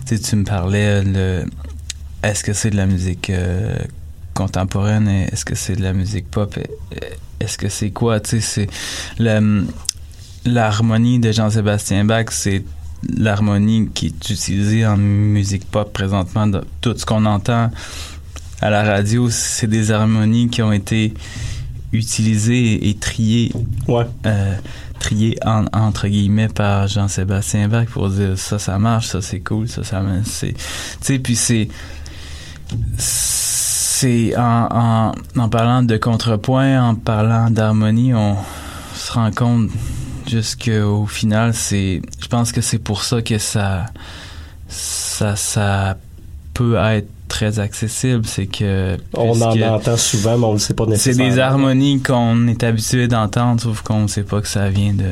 Tu 0.06 0.20
tu 0.20 0.36
me 0.36 0.44
parlais, 0.44 1.02
le, 1.02 1.44
est-ce 2.22 2.44
que 2.44 2.52
c'est 2.52 2.70
de 2.70 2.76
la 2.76 2.86
musique 2.86 3.30
euh, 3.30 3.76
contemporaine? 4.34 5.08
Est-ce 5.08 5.44
que 5.44 5.54
c'est 5.54 5.76
de 5.76 5.82
la 5.82 5.92
musique 5.92 6.30
pop? 6.30 6.58
Est-ce 7.40 7.58
que 7.58 7.68
c'est 7.68 7.90
quoi? 7.90 8.20
Tu 8.20 8.40
sais, 8.40 8.68
c'est... 9.18 9.28
L'harmonie 10.44 11.18
de 11.18 11.32
Jean-Sébastien 11.32 12.04
Bach, 12.04 12.26
c'est 12.30 12.62
l'harmonie 13.16 13.88
qui 13.94 14.06
est 14.06 14.30
utilisée 14.30 14.86
en 14.86 14.96
musique 14.96 15.64
pop 15.70 15.92
présentement. 15.92 16.46
De- 16.46 16.64
Tout 16.80 16.94
ce 16.96 17.04
qu'on 17.06 17.24
entend 17.26 17.70
à 18.60 18.70
la 18.70 18.82
radio, 18.82 19.28
c'est 19.30 19.66
des 19.66 19.90
harmonies 19.90 20.48
qui 20.48 20.62
ont 20.62 20.72
été 20.72 21.14
utilisées 21.92 22.88
et 22.88 22.94
triées 22.96 23.52
Ouais. 23.88 24.04
euh, 24.26 24.54
trié 24.98 25.36
en- 25.44 25.66
entre 25.72 26.08
guillemets 26.08 26.48
par 26.48 26.88
Jean-Sébastien 26.88 27.68
Bach 27.68 27.86
pour 27.86 28.08
dire 28.10 28.36
ça 28.36 28.58
ça 28.58 28.78
marche 28.78 29.06
ça 29.08 29.22
c'est 29.22 29.40
cool 29.40 29.68
ça 29.68 29.84
ça 29.84 30.02
tu 30.24 30.54
sais 31.00 31.18
puis 31.20 31.36
c'est 31.36 31.68
c'est 32.98 34.36
en, 34.36 34.68
en, 34.70 35.40
en 35.40 35.48
parlant 35.48 35.82
de 35.82 35.96
contrepoint 35.96 36.82
en 36.90 36.94
parlant 36.94 37.50
d'harmonie 37.50 38.14
on 38.14 38.36
se 38.94 39.12
rend 39.12 39.30
compte 39.30 39.70
juste 40.28 40.64
qu'au 40.64 41.06
final 41.06 41.54
c'est 41.54 42.02
je 42.20 42.28
pense 42.28 42.52
que 42.52 42.60
c'est 42.60 42.78
pour 42.78 43.02
ça 43.02 43.22
que 43.22 43.38
ça 43.38 43.86
ça 44.68 45.36
ça 45.36 45.96
peut 46.54 46.76
être 46.76 47.08
très 47.28 47.58
accessible 47.58 48.24
c'est 48.24 48.46
que 48.46 48.96
On 49.14 49.40
en 49.40 49.60
entend 49.60 49.96
souvent, 49.96 50.38
mais 50.38 50.44
on 50.44 50.48
ne 50.50 50.54
le 50.54 50.58
sait 50.58 50.74
pas 50.74 50.84
c'est 50.84 50.90
nécessairement. 50.90 51.34
des 51.34 51.40
harmonies 51.40 52.00
qu'on 52.00 52.46
est 52.48 52.62
habitué 52.62 53.08
d'entendre, 53.08 53.60
sauf 53.60 53.82
qu'on 53.82 54.02
ne 54.02 54.06
sait 54.06 54.22
pas 54.22 54.40
que 54.40 54.48
ça 54.48 54.68
vient 54.70 54.94
de. 54.94 55.04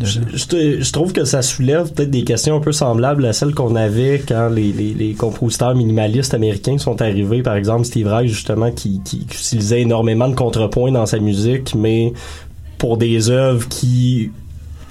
de 0.00 0.06
Je, 0.06 0.92
trouve 0.92 1.12
que 1.12 1.24
ça 1.24 1.42
soulève 1.42 1.92
peut-être 1.92 2.10
des 2.10 2.24
questions 2.24 2.56
un 2.56 2.60
peu 2.60 2.72
semblables 2.72 3.24
à 3.26 3.32
celles 3.32 3.54
qu'on 3.54 3.74
avait 3.74 4.22
quand 4.26 4.48
les, 4.48 4.72
les, 4.72 4.94
les 4.94 5.14
compositeurs 5.14 5.74
minimalistes 5.74 6.34
américains 6.34 6.78
sont 6.78 7.02
arrivés. 7.02 7.42
Par 7.42 7.56
exemple, 7.56 7.84
Steve 7.84 8.06
Reich, 8.06 8.30
justement, 8.30 8.70
qui, 8.70 9.00
qui, 9.04 9.26
qui 9.26 9.36
utilisait 9.36 9.82
énormément 9.82 10.28
de 10.28 10.34
contrepoints 10.34 10.92
dans 10.92 11.06
sa 11.06 11.18
musique, 11.18 11.74
mais 11.74 12.12
pour 12.78 12.96
des 12.96 13.30
œuvres 13.30 13.68
qui 13.68 14.30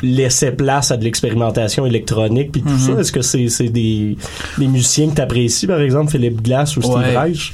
laissaient 0.02 0.52
place 0.52 0.92
à 0.92 0.98
de 0.98 1.04
l'expérimentation 1.04 1.86
électronique 1.86 2.52
puis 2.52 2.62
tout 2.62 2.70
Mhm. 2.70 2.80
ça? 2.80 2.92
Est-ce 3.00 3.12
que 3.12 3.22
c'est 3.22 3.70
des, 3.70 4.18
des 4.58 4.68
musiciens 4.68 5.10
que 5.10 5.16
tu 5.16 5.22
apprécies, 5.22 5.68
par 5.68 5.80
exemple, 5.80 6.12
Philippe 6.12 6.42
Glass 6.42 6.76
ou 6.78 6.82
Steve 6.82 6.96
Ouais. 6.98 7.18
Reich? 7.18 7.54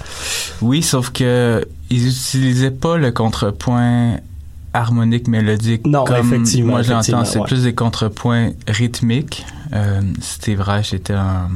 Oui, 0.62 0.82
sauf 0.82 1.12
que 1.12 1.63
ils 1.89 2.08
utilisaient 2.08 2.71
pas 2.71 2.97
le 2.97 3.12
contrepoint 3.12 4.17
harmonique 4.73 5.27
mélodique 5.27 5.86
Non, 5.86 6.06
comme 6.06 6.15
effectivement, 6.25 6.71
moi 6.73 6.82
je 6.82 6.91
effectivement, 6.91 7.19
l'entends 7.19 7.32
c'est 7.32 7.39
ouais. 7.39 7.45
plus 7.45 7.63
des 7.63 7.73
contrepoints 7.75 8.51
rythmiques 8.67 9.45
euh, 9.73 10.01
Steve 10.21 10.62
Reich 10.62 10.93
était 10.93 11.13
un, 11.13 11.49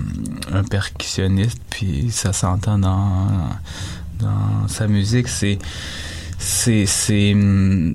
un 0.54 0.63
percussionniste 0.63 1.60
puis 1.69 2.08
ça 2.12 2.34
s'entend 2.34 2.78
dans 2.78 3.28
dans 4.19 4.67
sa 4.67 4.88
musique 4.88 5.30
c'est 5.30 5.60
c'est 6.38 6.86
c'est 6.86 7.34
hum, 7.34 7.93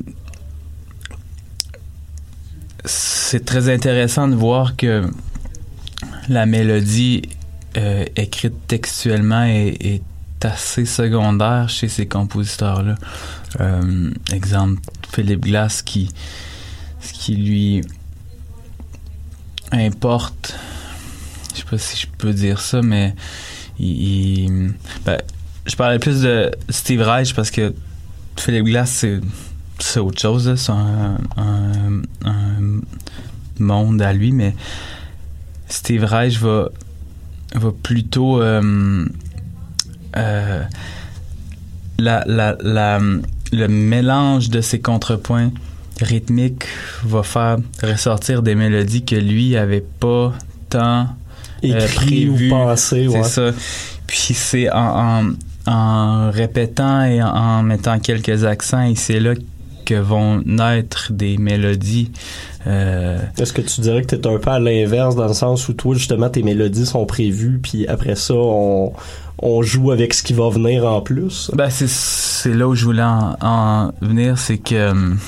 c'est 2.84 3.44
très 3.44 3.68
intéressant 3.72 4.28
de 4.28 4.34
voir 4.34 4.76
que 4.76 5.10
la 6.28 6.46
mélodie 6.46 7.22
euh, 7.76 8.04
écrite 8.16 8.54
textuellement 8.66 9.44
est, 9.44 10.02
assez 10.42 10.86
secondaire 10.86 11.68
chez 11.68 11.88
ces 11.88 12.06
compositeurs-là. 12.06 12.94
Euh, 13.60 14.10
exemple, 14.32 14.80
Philippe 15.12 15.42
Glass 15.42 15.82
qui, 15.82 16.08
ce 17.02 17.12
qui 17.12 17.36
lui 17.36 17.82
importe, 19.70 20.56
je 21.52 21.58
sais 21.58 21.66
pas 21.68 21.76
si 21.76 21.98
je 21.98 22.06
peux 22.16 22.32
dire 22.32 22.58
ça, 22.58 22.80
mais 22.80 23.14
il- 23.78 24.72
ben, 25.04 25.20
je 25.66 25.76
parlais 25.76 25.98
plus 25.98 26.22
de 26.22 26.50
Steve 26.70 27.02
Reich 27.02 27.34
parce 27.34 27.50
que 27.50 27.74
Philippe 28.36 28.64
Glass, 28.64 28.90
c'est 28.90 29.20
c'est 29.80 30.00
autre 30.00 30.20
chose, 30.20 30.54
c'est 30.56 30.72
un, 30.72 31.16
un- 31.36 32.02
un 32.24 32.80
monde 33.58 34.00
à 34.02 34.12
lui, 34.12 34.32
mais 34.32 34.54
Steve 35.68 36.04
Reich 36.04 36.38
va, 36.38 36.68
va 37.54 37.70
plutôt 37.82 38.40
euh, 38.42 39.04
euh, 40.16 40.62
la, 41.98 42.24
la, 42.26 42.56
la, 42.62 42.98
le 43.52 43.66
mélange 43.68 44.50
de 44.50 44.60
ces 44.60 44.80
contrepoints 44.80 45.50
rythmiques 46.00 46.64
va 47.04 47.22
faire 47.22 47.58
ressortir 47.82 48.42
des 48.42 48.54
mélodies 48.54 49.04
que 49.04 49.16
lui 49.16 49.56
avait 49.56 49.84
pas 50.00 50.32
tant 50.70 51.08
euh, 51.64 51.78
Écrit 51.86 52.28
ou 52.28 52.36
pensé, 52.48 53.06
ouais. 53.06 53.22
C'est 53.22 53.28
ça. 53.52 53.58
Puis 54.06 54.32
c'est 54.34 54.70
en, 54.72 55.26
en, 55.66 55.70
en 55.70 56.30
répétant 56.30 57.04
et 57.04 57.22
en, 57.22 57.28
en 57.28 57.62
mettant 57.62 57.98
quelques 57.98 58.44
accents, 58.44 58.82
et 58.82 58.94
c'est 58.94 59.20
là 59.20 59.34
que 59.90 60.00
vont 60.00 60.42
naître 60.46 61.12
des 61.12 61.36
mélodies. 61.38 62.12
euh, 62.66 63.18
Est-ce 63.38 63.52
que 63.52 63.60
tu 63.62 63.80
dirais 63.80 64.02
que 64.02 64.14
t'es 64.14 64.26
un 64.26 64.38
peu 64.38 64.50
à 64.50 64.58
l'inverse 64.60 65.16
dans 65.16 65.26
le 65.26 65.34
sens 65.34 65.68
où 65.68 65.72
toi, 65.72 65.94
justement, 65.94 66.28
tes 66.28 66.42
mélodies 66.42 66.86
sont 66.86 67.06
prévues, 67.06 67.58
puis 67.62 67.86
après 67.88 68.14
ça, 68.14 68.34
on, 68.34 68.92
on 69.42 69.62
joue 69.62 69.90
avec 69.90 70.14
ce 70.14 70.22
qui 70.22 70.32
va 70.32 70.48
venir 70.50 70.84
en 70.86 71.00
plus? 71.00 71.50
Ben, 71.54 71.68
c'est, 71.70 72.54
là 72.54 72.68
où 72.68 72.74
je 72.74 72.84
voulais 72.84 73.02
en, 73.02 73.36
en 73.40 73.92
venir, 74.00 74.38
c'est 74.38 74.58
que 74.58 74.90
hum, 74.90 75.18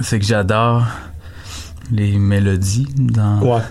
c'est 0.00 0.18
que 0.18 0.24
j'adore 0.26 0.84
les 1.90 2.18
mélodies 2.18 2.86
dans, 2.98 3.40
Ouais. 3.40 3.62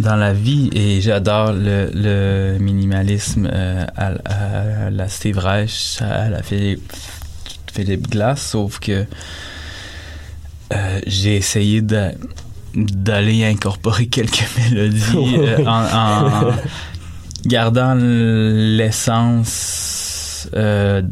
dans 0.00 0.16
la 0.16 0.32
vie 0.32 0.70
et 0.74 1.00
j'adore 1.00 1.52
le, 1.52 1.90
le 1.94 2.58
minimalisme 2.58 3.48
euh, 3.52 3.84
à, 3.96 4.08
à 4.86 4.90
la 4.90 5.08
Steve 5.08 5.38
Reich, 5.38 5.98
à 6.02 6.28
la 6.28 6.42
Philippe, 6.42 6.92
Philippe 7.74 8.08
Glass, 8.10 8.40
sauf 8.50 8.78
que 8.78 9.04
euh, 10.72 11.00
j'ai 11.06 11.36
essayé 11.36 11.82
d'aller 12.74 13.44
incorporer 13.44 14.06
quelques 14.06 14.44
mélodies 14.70 15.36
euh, 15.38 15.64
en, 15.66 15.84
en 15.84 16.52
gardant 17.46 17.94
l'essence 19.14 20.48
euh, 20.54 21.02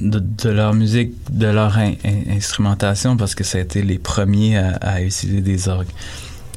de, 0.00 0.18
de 0.20 0.48
leur 0.50 0.74
musique, 0.74 1.12
de 1.30 1.46
leur 1.46 1.76
in- 1.78 1.94
in- 2.04 2.30
instrumentation, 2.36 3.16
parce 3.16 3.34
que 3.34 3.44
ça 3.44 3.58
a 3.58 3.60
été 3.62 3.82
les 3.82 3.98
premiers 3.98 4.56
à, 4.58 4.70
à 4.80 5.00
utiliser 5.02 5.40
des 5.40 5.68
orgues. 5.68 5.88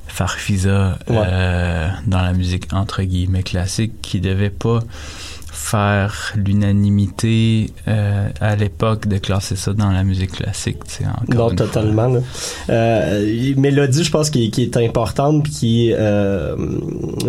Farfisa 0.07 0.97
dans 1.07 2.21
la 2.21 2.33
musique 2.33 2.73
entre 2.73 3.03
guillemets 3.03 3.43
classique 3.43 3.93
qui 4.01 4.19
devait 4.19 4.49
pas 4.49 4.79
faire 5.71 6.33
l'unanimité 6.35 7.69
euh, 7.87 8.27
à 8.41 8.55
l'époque 8.55 9.07
de 9.07 9.17
classer 9.17 9.55
ça 9.55 9.73
dans 9.73 9.91
la 9.91 10.03
musique 10.03 10.31
classique. 10.31 10.77
Encore 11.29 11.49
Non, 11.49 11.55
totalement. 11.55 12.07
Là. 12.07 12.19
Euh, 12.69 13.53
mélodie, 13.57 14.03
je 14.03 14.11
pense, 14.11 14.29
qui, 14.29 14.45
est- 14.45 14.49
qui 14.49 14.63
est 14.63 14.77
importante, 14.77 15.43
puis 15.43 15.51
qui 15.51 15.93
euh, 15.93 16.55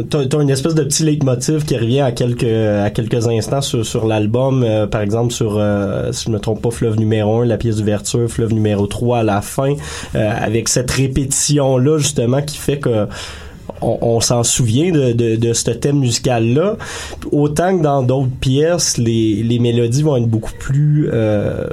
t'as, 0.08 0.26
t'as 0.26 0.40
une 0.42 0.50
espèce 0.50 0.74
de 0.74 0.84
petit 0.84 1.02
leitmotiv 1.04 1.64
qui 1.64 1.76
revient 1.76 2.00
à 2.00 2.12
quelques 2.12 2.44
à 2.44 2.90
quelques 2.90 3.26
instants 3.28 3.60
sur, 3.60 3.84
sur 3.84 4.06
l'album, 4.06 4.62
euh, 4.62 4.86
par 4.86 5.00
exemple 5.02 5.32
sur, 5.32 5.56
euh, 5.58 6.12
si 6.12 6.26
je 6.26 6.30
me 6.30 6.38
trompe 6.38 6.62
pas, 6.62 6.70
Fleuve 6.70 6.98
numéro 6.98 7.40
1, 7.42 7.46
la 7.46 7.56
pièce 7.56 7.76
d'ouverture, 7.76 8.28
Fleuve 8.30 8.52
numéro 8.54 8.86
3 8.86 9.18
à 9.18 9.22
la 9.22 9.40
fin, 9.42 9.74
euh, 10.14 10.30
avec 10.40 10.68
cette 10.68 10.90
répétition 10.90 11.76
là 11.78 11.98
justement 11.98 12.42
qui 12.42 12.56
fait 12.56 12.78
que 12.78 13.06
on, 13.82 13.98
on 14.02 14.20
s'en 14.20 14.42
souvient 14.42 14.90
de, 14.92 15.12
de, 15.12 15.36
de 15.36 15.52
ce 15.52 15.70
thème 15.70 15.98
musical-là. 16.00 16.76
Autant 17.32 17.76
que 17.78 17.82
dans 17.82 18.02
d'autres 18.02 18.30
pièces, 18.40 18.98
les, 18.98 19.42
les 19.42 19.58
mélodies 19.58 20.02
vont 20.02 20.16
être 20.16 20.26
beaucoup 20.28 20.52
plus... 20.58 21.08
euh, 21.12 21.64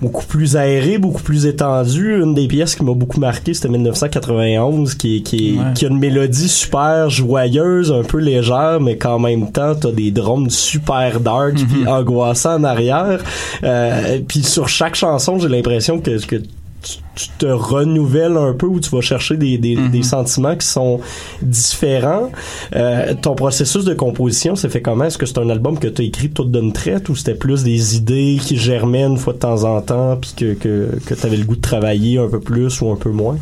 beaucoup 0.00 0.24
plus 0.26 0.56
aérées, 0.56 0.96
beaucoup 0.98 1.22
plus 1.24 1.46
étendues. 1.46 2.22
Une 2.22 2.32
des 2.32 2.46
pièces 2.46 2.76
qui 2.76 2.84
m'a 2.84 2.92
beaucoup 2.94 3.18
marqué, 3.18 3.52
c'était 3.52 3.68
1991, 3.68 4.94
qui, 4.94 5.16
est- 5.16 5.20
qui, 5.22 5.48
est- 5.48 5.58
Ouais. 5.58 5.64
qui 5.74 5.86
a 5.86 5.88
une 5.88 5.98
mélodie 5.98 6.48
super 6.48 7.10
joyeuse, 7.10 7.90
un 7.90 8.04
peu 8.04 8.18
légère, 8.18 8.78
mais 8.80 8.96
qu'en 8.96 9.18
même 9.18 9.50
temps, 9.50 9.74
t'as 9.74 9.90
des 9.90 10.12
drums 10.12 10.50
super 10.54 11.18
dark 11.18 11.54
puis 11.56 11.84
angoissants 11.88 12.54
en 12.60 12.64
arrière. 12.64 13.20
Euh, 13.64 14.20
puis 14.28 14.44
sur 14.44 14.68
chaque 14.68 14.94
chanson, 14.94 15.40
j'ai 15.40 15.48
l'impression 15.48 15.98
que, 15.98 16.24
que 16.24 16.36
tu, 16.82 16.98
tu 17.14 17.28
te 17.38 17.46
renouvelles 17.46 18.36
un 18.36 18.52
peu 18.52 18.66
ou 18.66 18.78
tu 18.80 18.90
vas 18.90 19.00
chercher 19.00 19.36
des, 19.36 19.58
des, 19.58 19.76
des 19.88 20.02
sentiments 20.02 20.54
qui 20.56 20.66
sont 20.66 21.00
différents. 21.42 22.30
Euh, 22.76 23.14
ton 23.20 23.34
processus 23.34 23.84
de 23.84 23.94
composition, 23.94 24.54
c'est 24.56 24.68
fait 24.68 24.80
comment? 24.82 25.04
Est-ce 25.04 25.18
que 25.18 25.26
c'est 25.26 25.38
un 25.38 25.50
album 25.50 25.78
que 25.78 25.88
tu 25.88 26.02
as 26.02 26.04
écrit 26.04 26.30
tout 26.30 26.44
d'une 26.44 26.72
traite 26.72 27.08
ou 27.08 27.16
c'était 27.16 27.34
plus 27.34 27.64
des 27.64 27.96
idées 27.96 28.38
qui 28.40 28.56
germaient 28.56 29.02
une 29.04 29.18
fois 29.18 29.32
de 29.32 29.38
temps 29.38 29.64
en 29.64 29.80
temps 29.82 30.16
puis 30.16 30.32
que, 30.36 30.54
que, 30.54 30.98
que 31.04 31.14
tu 31.14 31.26
avais 31.26 31.36
le 31.36 31.44
goût 31.44 31.56
de 31.56 31.60
travailler 31.60 32.18
un 32.18 32.28
peu 32.28 32.40
plus 32.40 32.80
ou 32.80 32.90
un 32.92 32.96
peu 32.96 33.10
moins? 33.10 33.36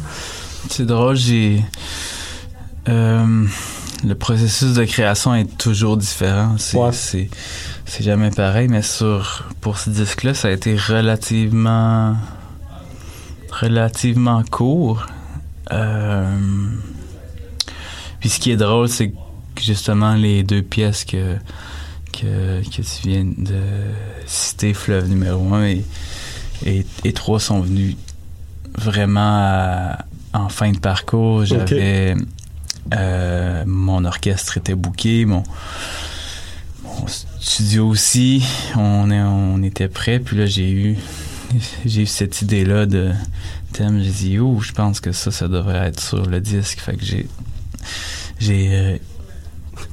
C'est 0.71 0.87
drôle, 0.87 1.17
j'ai. 1.17 1.61
euh, 2.89 3.45
le 4.05 4.15
processus 4.15 4.75
de 4.75 4.85
création 4.85 5.35
est 5.35 5.57
toujours 5.59 5.97
différent. 5.97 6.55
C'est, 6.59 6.77
Ouais. 6.77 6.91
c'est, 6.93 7.29
c'est 7.87 8.03
jamais 8.05 8.31
pareil, 8.31 8.69
mais 8.69 8.83
sur, 8.83 9.45
pour 9.61 9.79
ce 9.79 9.91
disque-là, 9.91 10.35
ça 10.35 10.49
a 10.49 10.51
été 10.51 10.77
relativement. 10.77 12.15
Relativement 13.61 14.43
court. 14.51 15.07
Euh, 15.73 16.37
puis 18.21 18.29
ce 18.29 18.39
qui 18.41 18.51
est 18.51 18.57
drôle, 18.57 18.89
c'est 18.89 19.09
que 19.11 19.63
justement 19.63 20.15
les 20.15 20.43
deux 20.43 20.63
pièces 20.63 21.05
que, 21.05 21.37
que, 22.13 22.63
que 22.65 22.83
tu 22.83 23.09
viens 23.09 23.25
de 23.25 23.61
citer, 24.27 24.75
Fleuve 24.75 25.09
numéro 25.09 25.53
1 25.55 25.65
et, 25.67 25.85
et, 26.65 26.87
et 27.05 27.13
3 27.13 27.41
sont 27.41 27.61
venus 27.61 27.97
vraiment 28.79 29.21
à- 29.21 29.99
en 30.33 30.49
fin 30.51 30.71
de 30.73 30.79
parcours. 30.79 31.45
J'avais 31.47 32.15
euh, 32.95 33.65
mon 33.67 34.05
orchestre 34.05 34.59
était 34.59 34.75
booké, 34.75 35.25
mon, 35.25 35.43
mon 36.85 37.07
studio 37.41 37.89
aussi. 37.89 38.45
On, 38.77 39.11
on 39.11 39.63
était 39.63 39.89
prêt. 39.89 40.19
Puis 40.21 40.37
là, 40.37 40.47
j'ai 40.47 40.71
eu 40.71 40.97
j'ai 41.85 42.03
eu 42.03 42.07
cette 42.07 42.43
idée 42.43 42.65
là 42.65 42.87
de 42.87 43.13
thème. 43.73 44.03
J'ai 44.03 44.11
dit 44.11 44.37
je 44.37 44.73
pense 44.73 45.01
que 45.01 45.13
ça, 45.13 45.31
ça 45.31 45.49
devrait 45.49 45.89
être 45.89 46.01
sur 46.01 46.27
le 46.27 46.41
disque. 46.41 46.81
Fait 46.81 46.97
que 46.97 47.05
j'ai 47.05 47.27
j'ai 48.39 48.69
euh, 48.73 48.99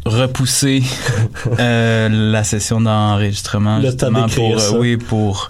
repoussé 0.06 0.84
euh, 1.60 2.10
la 2.10 2.44
session 2.44 2.82
d'enregistrement 2.82 3.82
justement 3.82 4.28
pour 4.28 4.56
euh, 4.56 4.60
ça. 4.60 4.78
oui 4.78 4.98
pour 4.98 5.50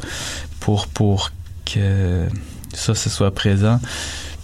pour 0.60 0.88
pour 0.88 1.32
que 1.66 2.28
ça 2.74 2.96
ce 2.96 3.10
soit 3.10 3.34
présent 3.34 3.80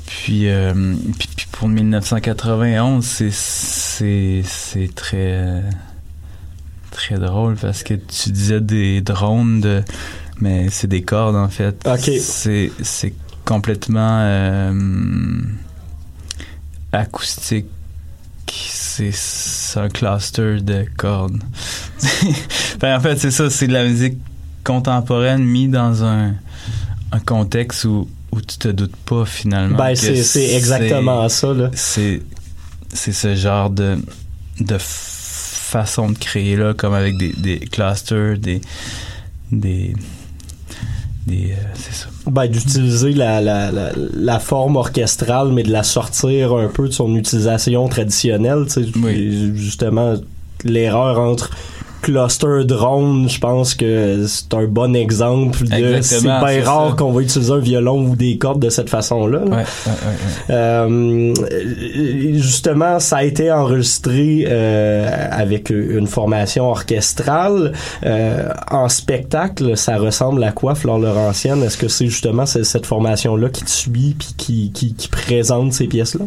puis, 0.06 0.50
euh, 0.50 0.96
puis, 1.20 1.30
puis 1.36 1.48
pour 1.52 1.68
1991 1.68 3.06
c'est 3.06 3.32
c'est 3.32 4.42
c'est 4.44 4.96
très 4.96 5.62
très 6.92 7.20
drôle 7.20 7.56
parce 7.56 7.84
que 7.84 7.94
tu 7.94 8.32
disais 8.32 8.62
des 8.62 9.02
drones 9.02 9.62
de 9.62 9.84
mais 10.40 10.70
c'est 10.70 10.88
des 10.88 11.02
cordes 11.02 11.36
en 11.36 11.50
fait 11.50 11.76
Ok. 11.88 12.12
c'est 12.20 12.72
c'est 12.82 13.14
complètement 13.46 14.20
euh, 14.22 14.72
acoustique 16.92 17.66
c'est 19.00 19.12
c'est 19.12 19.80
un 19.80 19.90
cluster 19.90 20.62
de 20.62 20.86
cordes. 20.98 21.42
Ben, 22.80 22.98
en 22.98 23.02
fait, 23.02 23.18
c'est 23.18 23.32
ça, 23.32 23.50
c'est 23.50 23.68
de 23.68 23.74
la 23.74 23.84
musique 23.86 24.16
contemporaine 24.64 25.44
mise 25.44 25.70
dans 25.70 26.04
un, 26.04 26.34
un 27.12 27.20
contexte 27.20 27.84
où, 27.86 28.08
où 28.32 28.42
tu 28.42 28.58
te 28.58 28.70
doutes 28.70 28.96
pas 28.96 29.26
finalement. 29.26 29.78
Ben, 29.78 29.96
c'est 29.96 30.56
exactement 30.56 31.28
ça. 31.30 31.54
Là. 31.54 31.70
C'est, 31.74 32.22
c'est 32.94 33.12
ce 33.12 33.36
genre 33.36 33.70
de, 33.70 33.98
de 34.60 34.78
façon 34.80 36.10
de 36.10 36.18
créer 36.18 36.56
là, 36.56 36.74
comme 36.74 36.94
avec 36.94 37.18
des, 37.18 37.34
des 37.34 37.60
clusters, 37.60 38.38
des. 38.38 38.62
des, 39.52 39.94
des 41.30 41.52
euh, 41.52 41.56
c'est 41.76 41.94
ça. 41.94 42.08
Ben, 42.28 42.48
d'utiliser 42.48 43.14
la, 43.14 43.42
la, 43.42 43.72
la, 43.72 43.92
la 43.96 44.40
forme 44.40 44.76
orchestrale, 44.76 45.52
mais 45.52 45.64
de 45.64 45.72
la 45.72 45.84
sortir 45.84 46.54
un 46.54 46.68
peu 46.68 46.88
de 46.88 46.94
son 46.94 47.16
utilisation 47.16 47.88
traditionnelle. 47.88 48.66
tu 48.68 48.84
sais. 48.84 49.10
Et 49.10 49.56
Justement, 49.56 50.16
l'erreur 50.64 51.20
entre 51.20 51.50
cluster 52.02 52.64
drone, 52.66 53.30
je 53.30 53.40
pense 53.40 53.74
que 53.76 54.26
c'est 54.28 54.54
un 54.54 54.66
bon 54.66 54.96
exemple 54.96 55.64
de 55.66 56.02
c'est 56.02 56.22
bien 56.24 56.64
rare 56.64 56.96
qu'on 56.96 57.12
va 57.12 57.22
utiliser 57.22 57.52
un 57.52 57.60
violon 57.60 58.02
ou 58.04 58.16
des 58.16 58.38
cordes 58.38 58.62
de 58.62 58.70
cette 58.70 58.90
façon-là. 58.90 59.40
là. 59.40 59.46
Ouais, 59.46 59.58
ouais, 59.58 59.64
ouais, 59.86 60.50
ouais. 60.50 60.56
Euh, 60.56 61.34
justement, 62.40 63.00
ça 63.00 63.18
a 63.18 63.24
été 63.24 63.52
enregistré 63.52 64.46
euh, 64.48 65.28
avec 65.32 65.70
une 65.70 66.08
formation 66.08 66.70
orchestrale. 66.70 67.74
Euh, 68.06 68.50
en 68.72 68.90
spectacle, 68.90 69.76
ça 69.78 69.98
ressemble 69.98 70.44
à 70.44 70.52
quoi, 70.52 70.76
Flore 70.76 71.00
Laurentienne? 71.00 71.64
Est-ce 71.64 71.78
que 71.78 71.88
c'est 71.88 72.08
justement 72.08 72.46
ce- 72.46 72.64
cette 72.64 72.86
formation-là 72.86 73.50
qui 73.50 73.64
te 73.64 73.70
suit 73.70 74.16
puis 74.18 74.30
qui, 74.38 74.72
qui, 74.74 74.94
qui 74.94 75.08
présente 75.08 75.74
ces 75.74 75.88
pièces-là? 75.88 76.26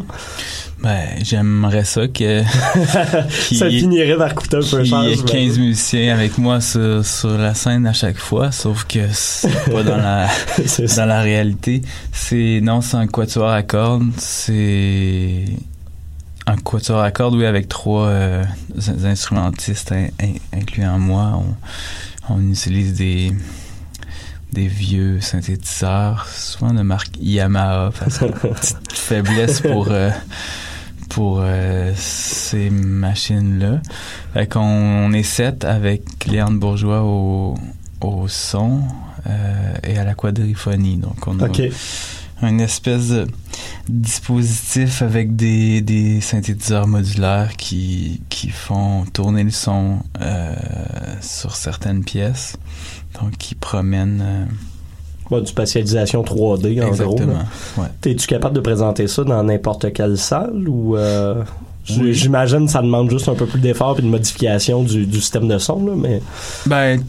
Ben, 0.83 1.07
j'aimerais 1.23 1.85
ça 1.85 2.07
que. 2.09 2.43
ça 3.53 3.69
y 3.69 3.77
ait- 3.77 3.79
finirait 3.79 4.17
par 4.17 4.35
coûter 4.35 4.57
un 4.57 4.59
peu 4.59 4.83
cher. 4.83 5.03
y 5.03 5.11
ait 5.11 5.15
j'imagine. 5.15 5.25
15 5.25 5.59
musiciens 5.59 6.13
avec 6.13 6.37
moi 6.37 6.59
sur, 6.59 7.05
sur 7.05 7.37
la 7.37 7.53
scène 7.53 7.87
à 7.87 7.93
chaque 7.93 8.17
fois, 8.17 8.51
sauf 8.51 8.83
que 8.83 8.99
c'est 9.13 9.71
pas 9.71 9.83
dans 9.83 9.95
la, 9.95 10.27
dans 10.97 11.05
la 11.05 11.21
réalité. 11.21 11.81
C'est, 12.11 12.59
non, 12.61 12.81
c'est 12.81 12.97
un 12.97 13.07
quatuor 13.07 13.49
à 13.49 13.63
cordes. 13.63 14.09
C'est 14.17 15.45
un 16.47 16.57
quatuor 16.57 16.99
à 17.01 17.11
cordes, 17.11 17.35
oui, 17.35 17.45
avec 17.45 17.69
trois 17.69 18.07
euh, 18.07 18.43
in- 18.75 19.05
instrumentistes, 19.05 19.93
in- 19.93 20.07
in- 20.21 20.59
incluant 20.59 20.99
moi. 20.99 21.41
On- 22.29 22.35
on 22.35 22.51
utilise 22.51 22.93
des 22.93 23.31
des 24.51 24.67
vieux 24.67 25.19
synthétiseurs, 25.19 26.27
souvent 26.29 26.73
de 26.73 26.83
marque 26.83 27.09
Yamaha, 27.19 27.91
parce 27.97 28.19
que 28.19 28.25
petite 28.49 28.77
faiblesse 28.93 29.61
pour 29.61 29.87
euh, 29.89 30.11
pour 31.09 31.39
euh, 31.41 31.93
ces 31.95 32.69
machines-là. 32.69 33.81
Fait 34.33 34.47
qu'on 34.47 34.59
on 34.61 35.13
est 35.13 35.23
sept 35.23 35.65
avec 35.65 36.25
Léandre 36.25 36.59
Bourgeois 36.59 37.03
au, 37.03 37.55
au 38.01 38.27
son 38.27 38.81
euh, 39.27 39.73
et 39.83 39.97
à 39.97 40.03
la 40.03 40.13
quadriphonie. 40.13 40.97
Donc 40.97 41.27
on 41.27 41.39
a 41.39 41.49
une 42.41 42.59
espèce 42.59 43.09
de 43.09 43.27
dispositif 43.87 45.01
avec 45.01 45.35
des, 45.35 45.81
des 45.81 46.19
synthétiseurs 46.19 46.87
modulaires 46.87 47.55
qui, 47.55 48.21
qui 48.29 48.49
font 48.49 49.05
tourner 49.13 49.43
le 49.43 49.51
son 49.51 49.99
euh, 50.21 50.53
sur 51.21 51.55
certaines 51.55 52.03
pièces. 52.03 52.57
Donc, 53.21 53.37
qui 53.37 53.55
promènent. 53.55 54.47
Ouais, 55.31 55.41
du 55.41 55.47
spatialisation 55.47 56.21
3D, 56.23 56.81
en 56.81 56.85
gros. 56.85 56.91
exactement. 56.91 57.33
là. 57.33 57.45
Ouais. 57.77 57.87
T'es-tu 58.01 58.27
capable 58.27 58.55
de 58.55 58.59
présenter 58.61 59.07
ça 59.07 59.23
dans 59.23 59.41
n'importe 59.43 59.91
quelle 59.93 60.17
salle 60.17 60.67
ou 60.67 60.95
euh, 60.97 61.43
Oui. 61.97 62.13
j'imagine 62.13 62.65
que 62.65 62.71
ça 62.71 62.81
demande 62.81 63.09
juste 63.09 63.29
un 63.29 63.33
peu 63.35 63.45
plus 63.45 63.59
d'effort 63.59 63.97
et 63.99 64.01
de 64.01 64.07
modification 64.07 64.83
du, 64.83 65.05
du 65.05 65.21
système 65.21 65.47
de 65.47 65.57
son 65.57 65.85
là, 65.85 65.93
mais 65.95 66.21
Ben, 66.65 67.01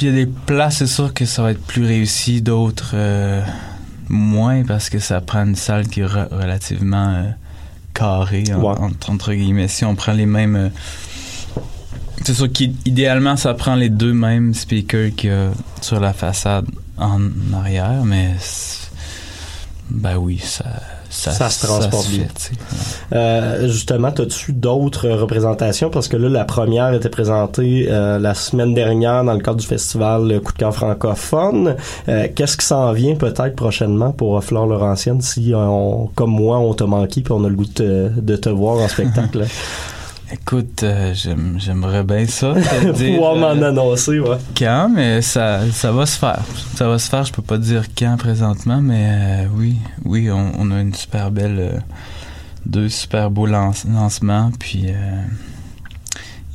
il 0.00 0.06
y 0.06 0.10
a 0.10 0.12
des 0.12 0.26
places, 0.26 0.76
c'est 0.78 0.86
sûr 0.86 1.12
que 1.12 1.24
ça 1.24 1.42
va 1.42 1.50
être 1.50 1.60
plus 1.60 1.84
réussi, 1.84 2.40
d'autres 2.40 2.92
euh, 2.94 3.42
moins, 4.08 4.62
parce 4.62 4.88
que 4.88 4.98
ça 5.00 5.20
prend 5.20 5.44
une 5.44 5.56
salle 5.56 5.88
qui 5.88 6.00
est 6.00 6.06
re- 6.06 6.28
relativement 6.32 7.08
euh, 7.08 7.24
carrée, 7.94 8.44
en- 8.54 8.62
entre, 8.62 9.10
entre 9.10 9.32
guillemets. 9.34 9.66
Si 9.68 9.84
on 9.84 9.96
prend 9.96 10.12
les 10.12 10.26
mêmes. 10.26 10.70
c'est 12.24 12.34
sûr 12.34 12.50
qu'idéalement, 12.52 13.36
ça 13.36 13.54
prend 13.54 13.74
les 13.74 13.88
deux 13.88 14.12
mêmes 14.12 14.54
speakers 14.54 15.10
qu'il 15.16 15.30
y 15.30 15.32
a 15.32 15.50
sur 15.80 15.98
la 16.00 16.12
façade 16.12 16.66
en 17.00 17.20
arrière, 17.58 18.02
mais. 18.04 18.30
Ben 19.90 20.16
oui, 20.18 20.38
ça. 20.42 20.64
Ça, 21.10 21.30
Ça 21.30 21.48
se 21.48 21.64
transporte 21.66 22.10
bien. 22.10 22.26
euh, 23.14 23.66
justement, 23.68 24.08
as-tu 24.08 24.52
d'autres 24.52 25.08
représentations? 25.08 25.88
Parce 25.88 26.06
que 26.06 26.18
là 26.18 26.28
la 26.28 26.44
première 26.44 26.92
était 26.92 27.08
présentée 27.08 27.86
euh, 27.88 28.18
la 28.18 28.34
semaine 28.34 28.74
dernière 28.74 29.24
dans 29.24 29.32
le 29.32 29.40
cadre 29.40 29.56
du 29.56 29.66
festival 29.66 30.38
Coup 30.44 30.52
de 30.52 30.58
cœur 30.58 30.74
francophone. 30.74 31.76
Euh, 32.10 32.28
Qu'est-ce 32.34 32.58
qui 32.58 32.66
s'en 32.66 32.92
vient 32.92 33.14
peut-être 33.14 33.56
prochainement 33.56 34.12
pour 34.12 34.44
Flore 34.44 34.66
Laurentienne 34.66 35.22
si 35.22 35.52
on, 35.54 36.10
comme 36.14 36.32
moi 36.32 36.58
on 36.58 36.74
t'a 36.74 36.84
manqué 36.84 37.22
puis 37.22 37.32
on 37.32 37.42
a 37.44 37.48
le 37.48 37.54
goût 37.56 37.64
de 37.64 38.36
te 38.36 38.48
voir 38.50 38.76
en 38.76 38.88
spectacle? 38.88 39.46
Écoute, 40.30 40.82
euh, 40.82 41.14
j'aime- 41.14 41.56
j'aimerais 41.58 42.02
bien 42.04 42.26
ça. 42.26 42.52
dire, 42.94 43.14
Pouvoir 43.14 43.36
m'en 43.36 43.62
euh, 43.62 43.68
annoncer, 43.68 44.20
ouais. 44.20 44.36
quand, 44.56 44.90
mais 44.94 45.22
ça, 45.22 45.60
ça 45.72 45.90
va 45.90 46.04
se 46.04 46.18
faire. 46.18 46.42
Ça 46.74 46.86
va 46.88 46.98
se 46.98 47.08
faire, 47.08 47.24
je 47.24 47.32
peux 47.32 47.42
pas 47.42 47.56
dire 47.58 47.84
quand 47.96 48.16
présentement, 48.18 48.80
mais 48.82 49.08
euh, 49.10 49.46
oui, 49.56 49.76
oui, 50.04 50.30
on, 50.30 50.52
on 50.58 50.70
a 50.70 50.80
une 50.80 50.92
super 50.94 51.30
belle, 51.30 51.56
euh, 51.58 51.78
deux 52.66 52.90
super 52.90 53.30
beaux 53.30 53.46
lance- 53.46 53.86
lancements, 53.90 54.50
puis 54.58 54.86
euh, 54.88 55.22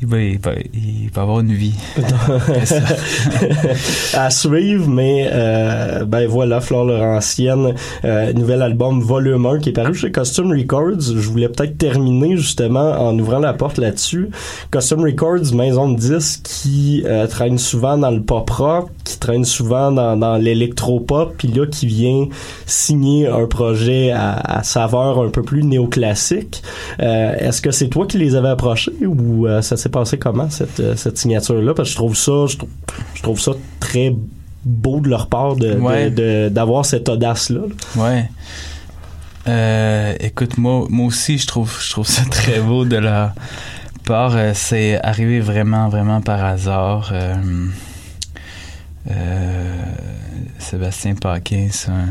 il, 0.04 0.10
va, 0.10 0.22
il, 0.22 0.40
va, 0.40 0.52
il 0.74 1.10
va 1.14 1.22
avoir 1.22 1.40
une 1.40 1.54
vie. 1.54 1.74
à 4.14 4.30
suivre, 4.30 4.88
mais 4.88 5.30
euh, 5.32 6.04
ben 6.06 6.28
voilà, 6.28 6.60
Flore 6.60 6.86
Laurentienne, 6.86 7.74
euh, 8.04 8.34
nouvel 8.34 8.62
album 8.62 9.02
volume 9.02 9.46
1 9.46 9.60
qui 9.60 9.70
est 9.70 9.74
paru 9.74 9.96
chez 9.96 10.12
Custom 10.12 10.52
Records. 10.52 11.02
Je 11.02 11.30
voulais 11.30 11.48
peut-être 11.48 11.78
terminer 11.78 12.36
justement 12.36 12.92
en 12.92 13.18
ouvrant 13.18 13.40
la 13.40 13.54
porte 13.54 13.78
là-dessus. 13.78 14.30
Custom 14.72 15.04
Records, 15.04 15.54
maison 15.54 15.92
de 15.92 15.98
disques 15.98 16.42
qui 16.44 17.04
euh, 17.06 17.28
traîne 17.28 17.58
souvent 17.58 17.98
dans 17.98 18.12
le 18.12 18.22
pop 18.22 18.50
rock, 18.50 18.90
qui 19.06 19.18
traîne 19.18 19.46
souvent 19.46 19.92
dans, 19.92 20.18
dans 20.18 20.36
l'électro-pop, 20.36 21.36
puis 21.38 21.48
là 21.48 21.66
qui 21.66 21.88
vient 21.88 22.28
signer 22.66 23.28
un 23.28 23.46
projet 23.46 24.12
à, 24.12 24.34
à 24.34 24.64
saveur 24.64 25.22
un 25.22 25.30
peu 25.30 25.44
plus 25.44 25.64
néoclassique. 25.64 26.62
Euh, 27.02 27.36
Est-ce 27.38 27.62
que 27.62 27.72
c'est 27.72 27.88
toi 27.88 28.06
qui 28.06 28.18
les 28.18 28.36
avais 28.36 28.50
approchés 28.50 28.92
ou 29.06 29.48
ça 29.62 29.78
s'est 29.78 29.93
passé 29.94 30.18
comment 30.18 30.50
cette, 30.50 30.80
euh, 30.82 30.96
cette 30.98 31.18
signature-là? 31.18 31.74
Parce 31.74 31.88
que 31.90 31.94
je 31.94 31.98
trouve 31.98 32.16
ça, 32.18 32.46
je 32.48 32.58
trouve, 32.58 32.70
je 33.16 33.22
trouve 33.22 33.40
ça 33.40 33.52
très 33.80 34.14
beau 34.66 35.00
de 35.00 35.08
leur 35.10 35.28
part 35.28 35.56
de, 35.56 35.74
de- 35.74 35.80
Ouais. 35.80 36.10
de- 36.10 36.50
d'avoir 36.50 36.86
cette 36.86 37.08
audace-là. 37.08 37.62
là. 37.96 38.02
Ouais. 38.04 38.30
Euh, 39.48 40.16
écoute, 40.20 40.58
moi, 40.58 40.86
moi 40.90 41.08
aussi, 41.08 41.38
je 41.38 41.48
trouve, 41.48 41.74
je 41.82 41.92
trouve 41.92 42.08
ça 42.08 42.24
très 42.32 42.60
beau 42.62 42.86
de 42.86 42.96
leur 42.98 43.32
part. 44.06 44.36
Euh, 44.36 44.52
c'est 44.54 45.02
arrivé 45.04 45.40
vraiment, 45.40 45.90
vraiment 45.90 46.22
par 46.22 46.44
hasard. 46.44 47.10
Euh, 47.14 47.36
euh, 49.12 49.74
Sébastien 50.60 51.16
Paquin, 51.16 51.68
c'est 51.72 51.90
un 51.92 52.08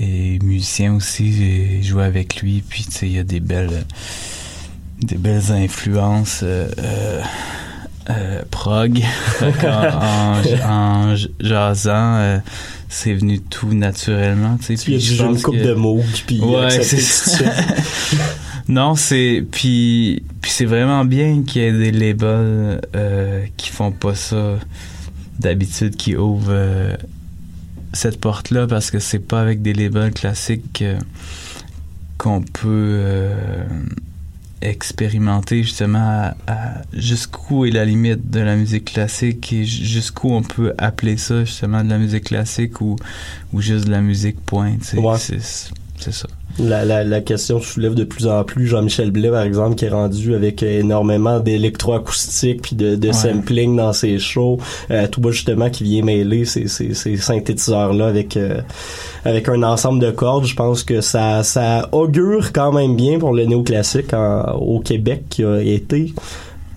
et 0.00 0.38
musicien 0.42 0.94
aussi. 0.94 1.32
J'ai 1.32 1.82
joué 1.82 2.04
avec 2.04 2.40
lui, 2.40 2.62
puis 2.66 2.84
tu 2.84 2.92
sais, 2.92 3.06
il 3.06 3.12
y 3.14 3.18
a 3.18 3.24
des 3.24 3.40
belles, 3.40 3.84
des 5.00 5.16
belles 5.16 5.50
influences. 5.52 6.40
euh, 6.42 6.68
euh, 6.78 7.20
euh, 8.10 8.42
prog. 8.50 9.02
En, 9.62 10.40
en 10.66 11.14
j- 11.14 11.30
jasant 11.40 12.16
euh, 12.16 12.38
c'est 12.88 13.12
venu 13.12 13.38
tout 13.40 13.74
naturellement 13.74 14.56
tu 14.56 14.76
sais. 14.76 14.82
Puis 14.82 14.92
il 14.94 14.94
y 14.94 14.96
a 14.96 14.98
puis 14.98 15.08
du 15.08 15.14
je 15.14 15.22
jeu, 15.22 15.28
une 15.28 15.42
coupe 15.42 15.56
que- 15.58 15.62
de 15.64 15.74
mots, 15.74 16.02
puis 16.26 16.40
Ouais, 16.40 16.70
c'est 16.82 17.44
non 18.68 18.94
c'est 18.94 19.44
puis 19.50 20.22
puis 20.40 20.50
c'est 20.50 20.64
vraiment 20.64 21.04
bien 21.04 21.42
qu'il 21.42 21.60
y 21.62 21.64
ait 21.66 21.72
des 21.72 21.90
labels 21.92 22.80
euh, 22.96 23.44
qui 23.58 23.68
font 23.70 23.92
pas 23.92 24.14
ça 24.14 24.54
d'habitude 25.38 25.94
qui 25.96 26.16
ouvrent 26.16 26.46
euh, 26.48 26.96
cette 27.92 28.18
porte 28.20 28.50
là 28.50 28.66
parce 28.66 28.90
que 28.90 28.98
c'est 29.00 29.18
pas 29.18 29.40
avec 29.42 29.60
des 29.60 29.74
labels 29.74 30.12
classiques 30.12 30.72
que- 30.72 30.96
qu'on 32.16 32.40
peut 32.40 32.64
euh, 32.68 33.34
expérimenter 34.60 35.62
justement 35.62 35.98
à, 35.98 36.34
à 36.46 36.82
jusqu'où 36.92 37.64
est 37.64 37.70
la 37.70 37.84
limite 37.84 38.30
de 38.30 38.40
la 38.40 38.56
musique 38.56 38.86
classique 38.92 39.52
et 39.52 39.64
ju- 39.64 39.84
jusqu'où 39.84 40.30
on 40.30 40.42
peut 40.42 40.72
appeler 40.78 41.16
ça 41.16 41.44
justement 41.44 41.82
de 41.84 41.88
la 41.90 41.98
musique 41.98 42.24
classique 42.24 42.80
ou, 42.80 42.96
ou 43.52 43.60
juste 43.60 43.86
de 43.86 43.90
la 43.90 44.00
musique 44.00 44.40
point. 44.44 44.76
Ouais. 44.96 45.18
C'est 45.98 46.12
ça 46.12 46.26
La, 46.58 46.84
la, 46.84 47.04
la 47.04 47.20
question 47.20 47.60
soulève 47.60 47.94
de 47.94 48.04
plus 48.04 48.26
en 48.26 48.42
plus 48.44 48.66
Jean-Michel 48.66 49.10
Blais, 49.10 49.30
par 49.30 49.42
exemple, 49.42 49.76
qui 49.76 49.84
est 49.84 49.90
rendu 49.90 50.34
avec 50.34 50.62
euh, 50.62 50.80
énormément 50.80 51.38
d'électroacoustique 51.40 52.62
puis 52.62 52.76
de, 52.76 52.96
de 52.96 53.08
Ouais. 53.08 53.12
sampling 53.12 53.76
dans 53.76 53.92
ses 53.92 54.18
shows. 54.18 54.58
Euh, 54.90 55.06
tout 55.08 55.20
bas, 55.20 55.30
justement, 55.30 55.70
qui 55.70 55.84
vient 55.84 56.02
mêler 56.02 56.44
ces, 56.44 56.68
ces, 56.68 56.94
ces 56.94 57.16
synthétiseurs-là 57.16 58.06
avec 58.08 58.36
euh, 58.36 58.60
avec 59.24 59.48
un 59.48 59.62
ensemble 59.62 60.00
de 60.00 60.10
cordes. 60.10 60.46
Je 60.46 60.54
pense 60.56 60.82
que 60.84 61.00
ça, 61.00 61.42
ça 61.42 61.88
augure 61.92 62.52
quand 62.52 62.72
même 62.72 62.96
bien 62.96 63.18
pour 63.18 63.32
le 63.34 63.44
néoclassique 63.44 64.12
en- 64.14 64.52
au 64.56 64.80
Québec, 64.80 65.24
qui 65.30 65.44
a 65.44 65.60
été 65.60 66.12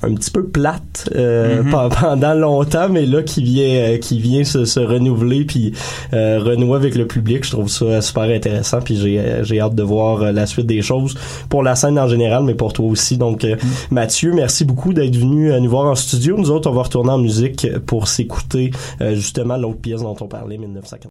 un 0.04 0.14
petit 0.16 0.32
peu 0.32 0.44
plate 0.46 1.10
euh, 1.16 1.62
Mhm. 1.64 1.72
pe- 1.72 1.96
pendant 2.02 2.34
longtemps 2.34 2.90
mais 2.90 3.06
là 3.06 3.22
qui 3.24 3.44
vient 3.44 3.70
euh, 3.94 3.98
qui 3.98 4.20
vient 4.20 4.44
se, 4.44 4.66
se 4.66 4.80
renouveler 4.80 5.46
puis 5.46 5.74
euh, 6.14 6.40
renouer 6.40 6.76
avec 6.76 6.96
le 6.96 7.06
public. 7.08 7.46
Je 7.46 7.52
trouve 7.52 7.70
ça 7.70 8.02
super 8.02 8.24
intéressant 8.24 8.80
puis 8.82 8.96
j'ai 8.98 9.20
euh, 9.20 9.44
j'ai 9.44 9.60
hâte 9.60 9.76
de 9.76 9.84
voir 9.84 10.22
euh, 10.24 10.32
la 10.32 10.46
suite 10.46 10.66
des 10.68 10.82
choses 10.82 11.16
pour 11.50 11.62
la 11.64 11.76
scène 11.76 12.00
en 12.00 12.08
général 12.08 12.44
mais 12.44 12.56
pour 12.56 12.74
toi 12.74 12.88
aussi. 12.88 13.18
Donc 13.18 13.44
euh, 13.46 13.56
Mathieu 13.92 14.34
merci 14.34 14.66
beaucoup 14.66 14.94
d'être 14.94 15.16
venu 15.16 15.52
nous 15.60 15.70
voir 15.70 15.86
en 15.86 15.96
studio. 15.96 16.36
Nous 16.38 16.50
autres 16.52 16.70
on 16.70 16.74
va 16.74 16.84
retourner 16.84 17.12
en 17.12 17.20
musique 17.20 17.68
pour 17.86 18.08
s'écouter 18.08 18.72
euh, 19.02 19.14
justement 19.16 19.58
l'autre 19.58 19.80
pièce 19.82 20.02
dont 20.02 20.16
on 20.20 20.28
parlait 20.28 20.58
1950 20.58 21.11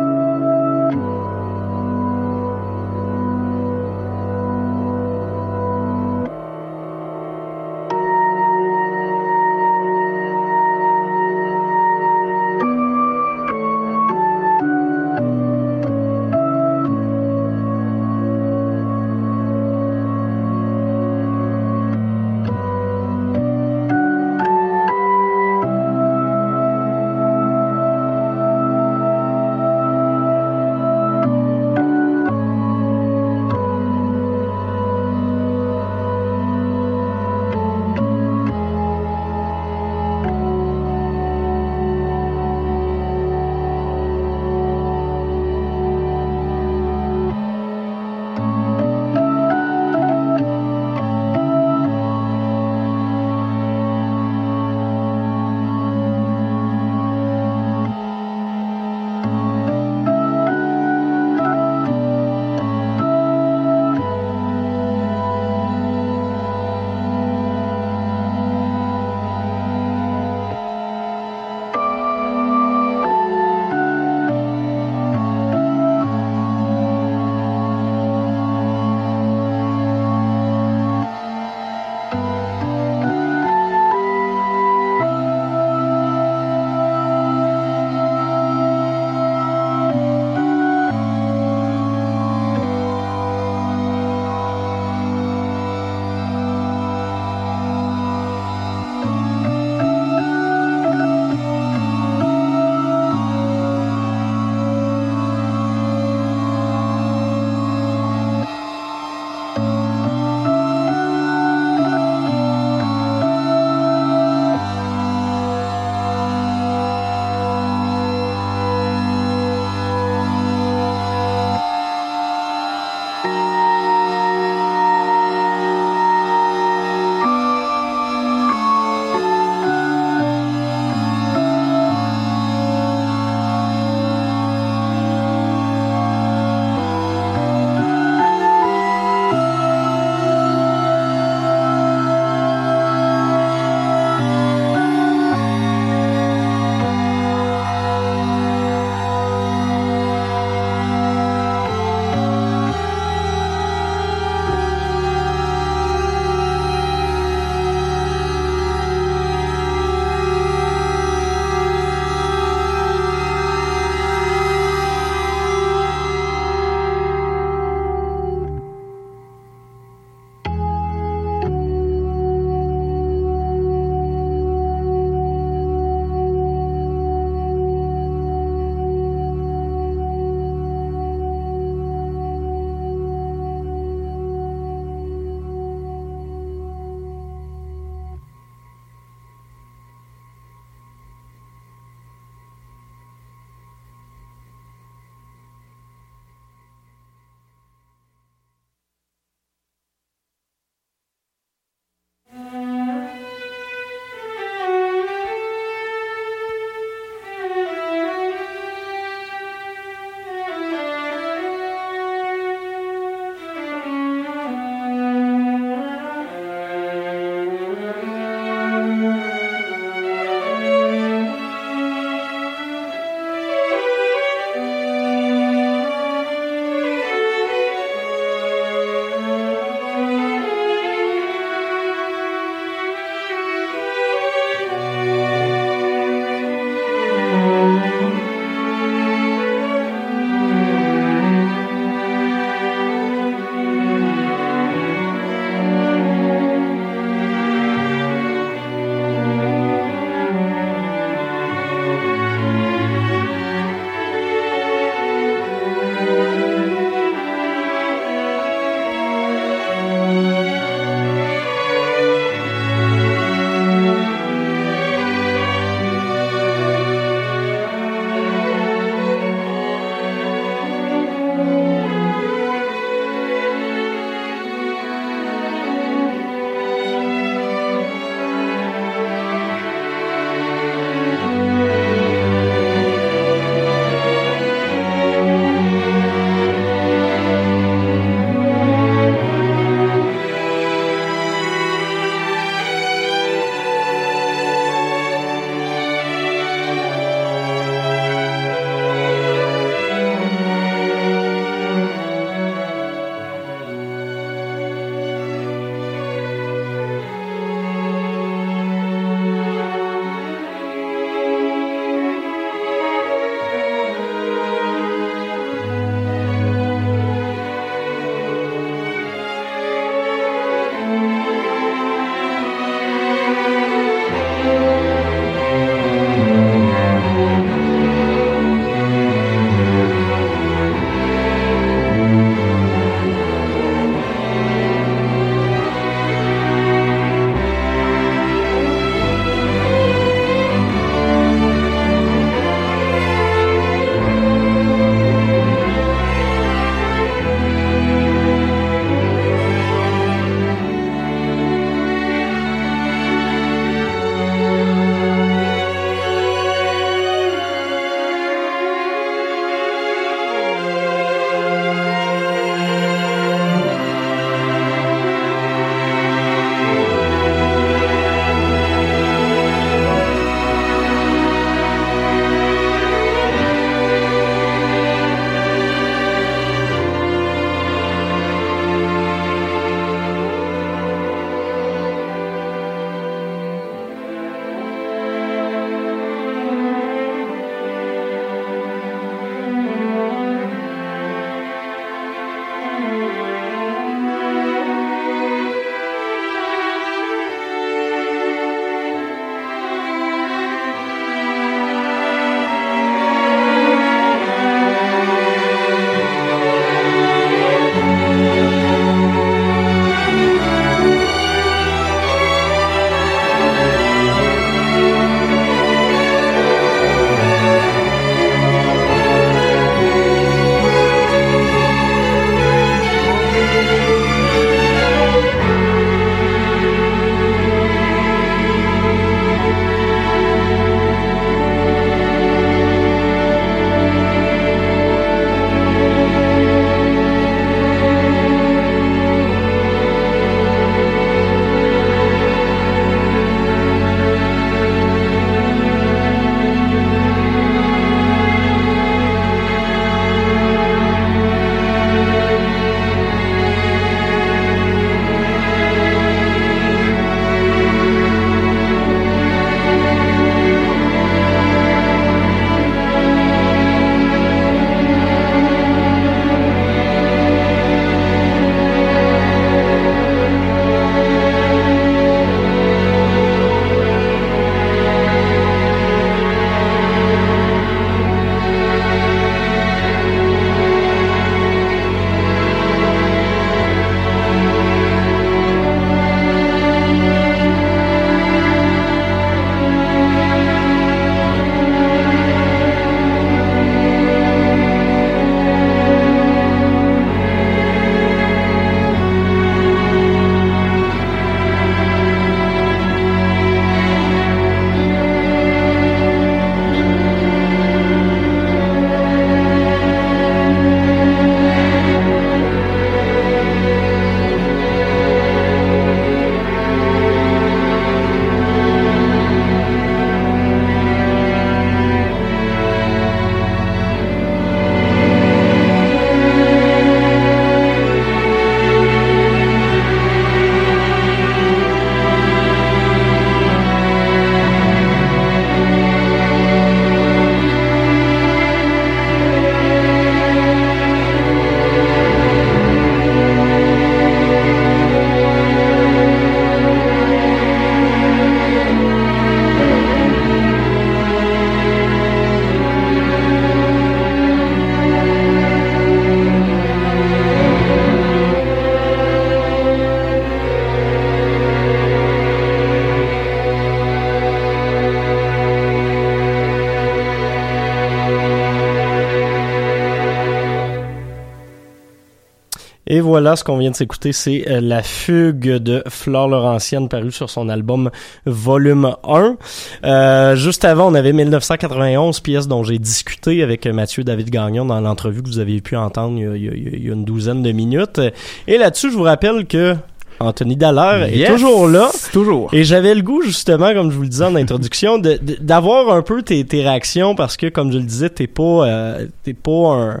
Et 572.98 573.00
voilà, 573.00 573.36
ce 573.36 573.44
qu'on 573.44 573.58
vient 573.58 573.70
de 573.70 573.76
s'écouter, 573.76 574.10
c'est 574.12 574.44
euh, 574.50 574.60
La 574.60 574.82
Fugue 574.82 575.58
de 575.58 575.84
Flore 575.86 576.26
Laurentienne, 576.26 576.88
parue 576.88 577.12
sur 577.12 577.30
son 577.30 577.48
album 577.48 577.90
Volume 578.26 578.92
1. 579.04 579.36
Euh, 579.84 580.34
juste 580.34 580.64
avant, 580.64 580.90
on 580.90 580.94
avait 580.94 581.12
1991, 581.12 582.18
pièce 582.18 582.48
dont 582.48 582.64
j'ai 582.64 582.80
discuté 582.80 583.44
avec 583.44 583.68
Mathieu 583.68 584.02
David 584.02 584.30
Gagnon 584.30 584.64
dans 584.64 584.80
l'entrevue 584.80 585.22
que 585.22 585.28
vous 585.28 585.38
avez 585.38 585.60
pu 585.60 585.76
entendre 585.76 586.18
il 586.18 586.42
y 586.44 586.48
a, 586.48 586.52
il 586.54 586.84
y 586.86 586.88
une 586.88 587.04
douzaine 587.04 587.40
de 587.44 587.52
minutes. 587.52 588.00
Et 588.48 588.58
là-dessus, 588.58 588.90
je 588.90 588.96
vous 588.96 589.04
rappelle 589.04 589.46
que 589.46 589.76
Anthony 590.18 590.56
Dallaire 590.56 591.08
Yes! 591.08 591.28
est 591.30 591.32
toujours 591.34 591.68
là. 591.68 591.90
Toujours. 592.12 592.48
Et 592.52 592.64
j'avais 592.64 592.96
le 592.96 593.02
goût, 593.02 593.22
justement, 593.22 593.72
comme 593.74 593.92
je 593.92 593.96
vous 593.96 594.02
le 594.02 594.08
disais 594.08 594.24
en 594.24 594.34
introduction, 594.34 594.98
de- 594.98 595.20
de- 595.22 595.36
d'avoir 595.40 595.92
un 595.94 596.02
peu 596.02 596.22
tes, 596.22 596.44
tes 596.44 596.62
réactions 596.62 597.14
parce 597.14 597.36
que, 597.36 597.46
comme 597.46 597.70
je 597.70 597.78
le 597.78 597.84
disais, 597.84 598.10
t'es 598.10 598.26
pas, 598.26 598.66
euh, 598.66 599.06
t'es 599.22 599.34
pas 599.34 599.72
un, 599.74 600.00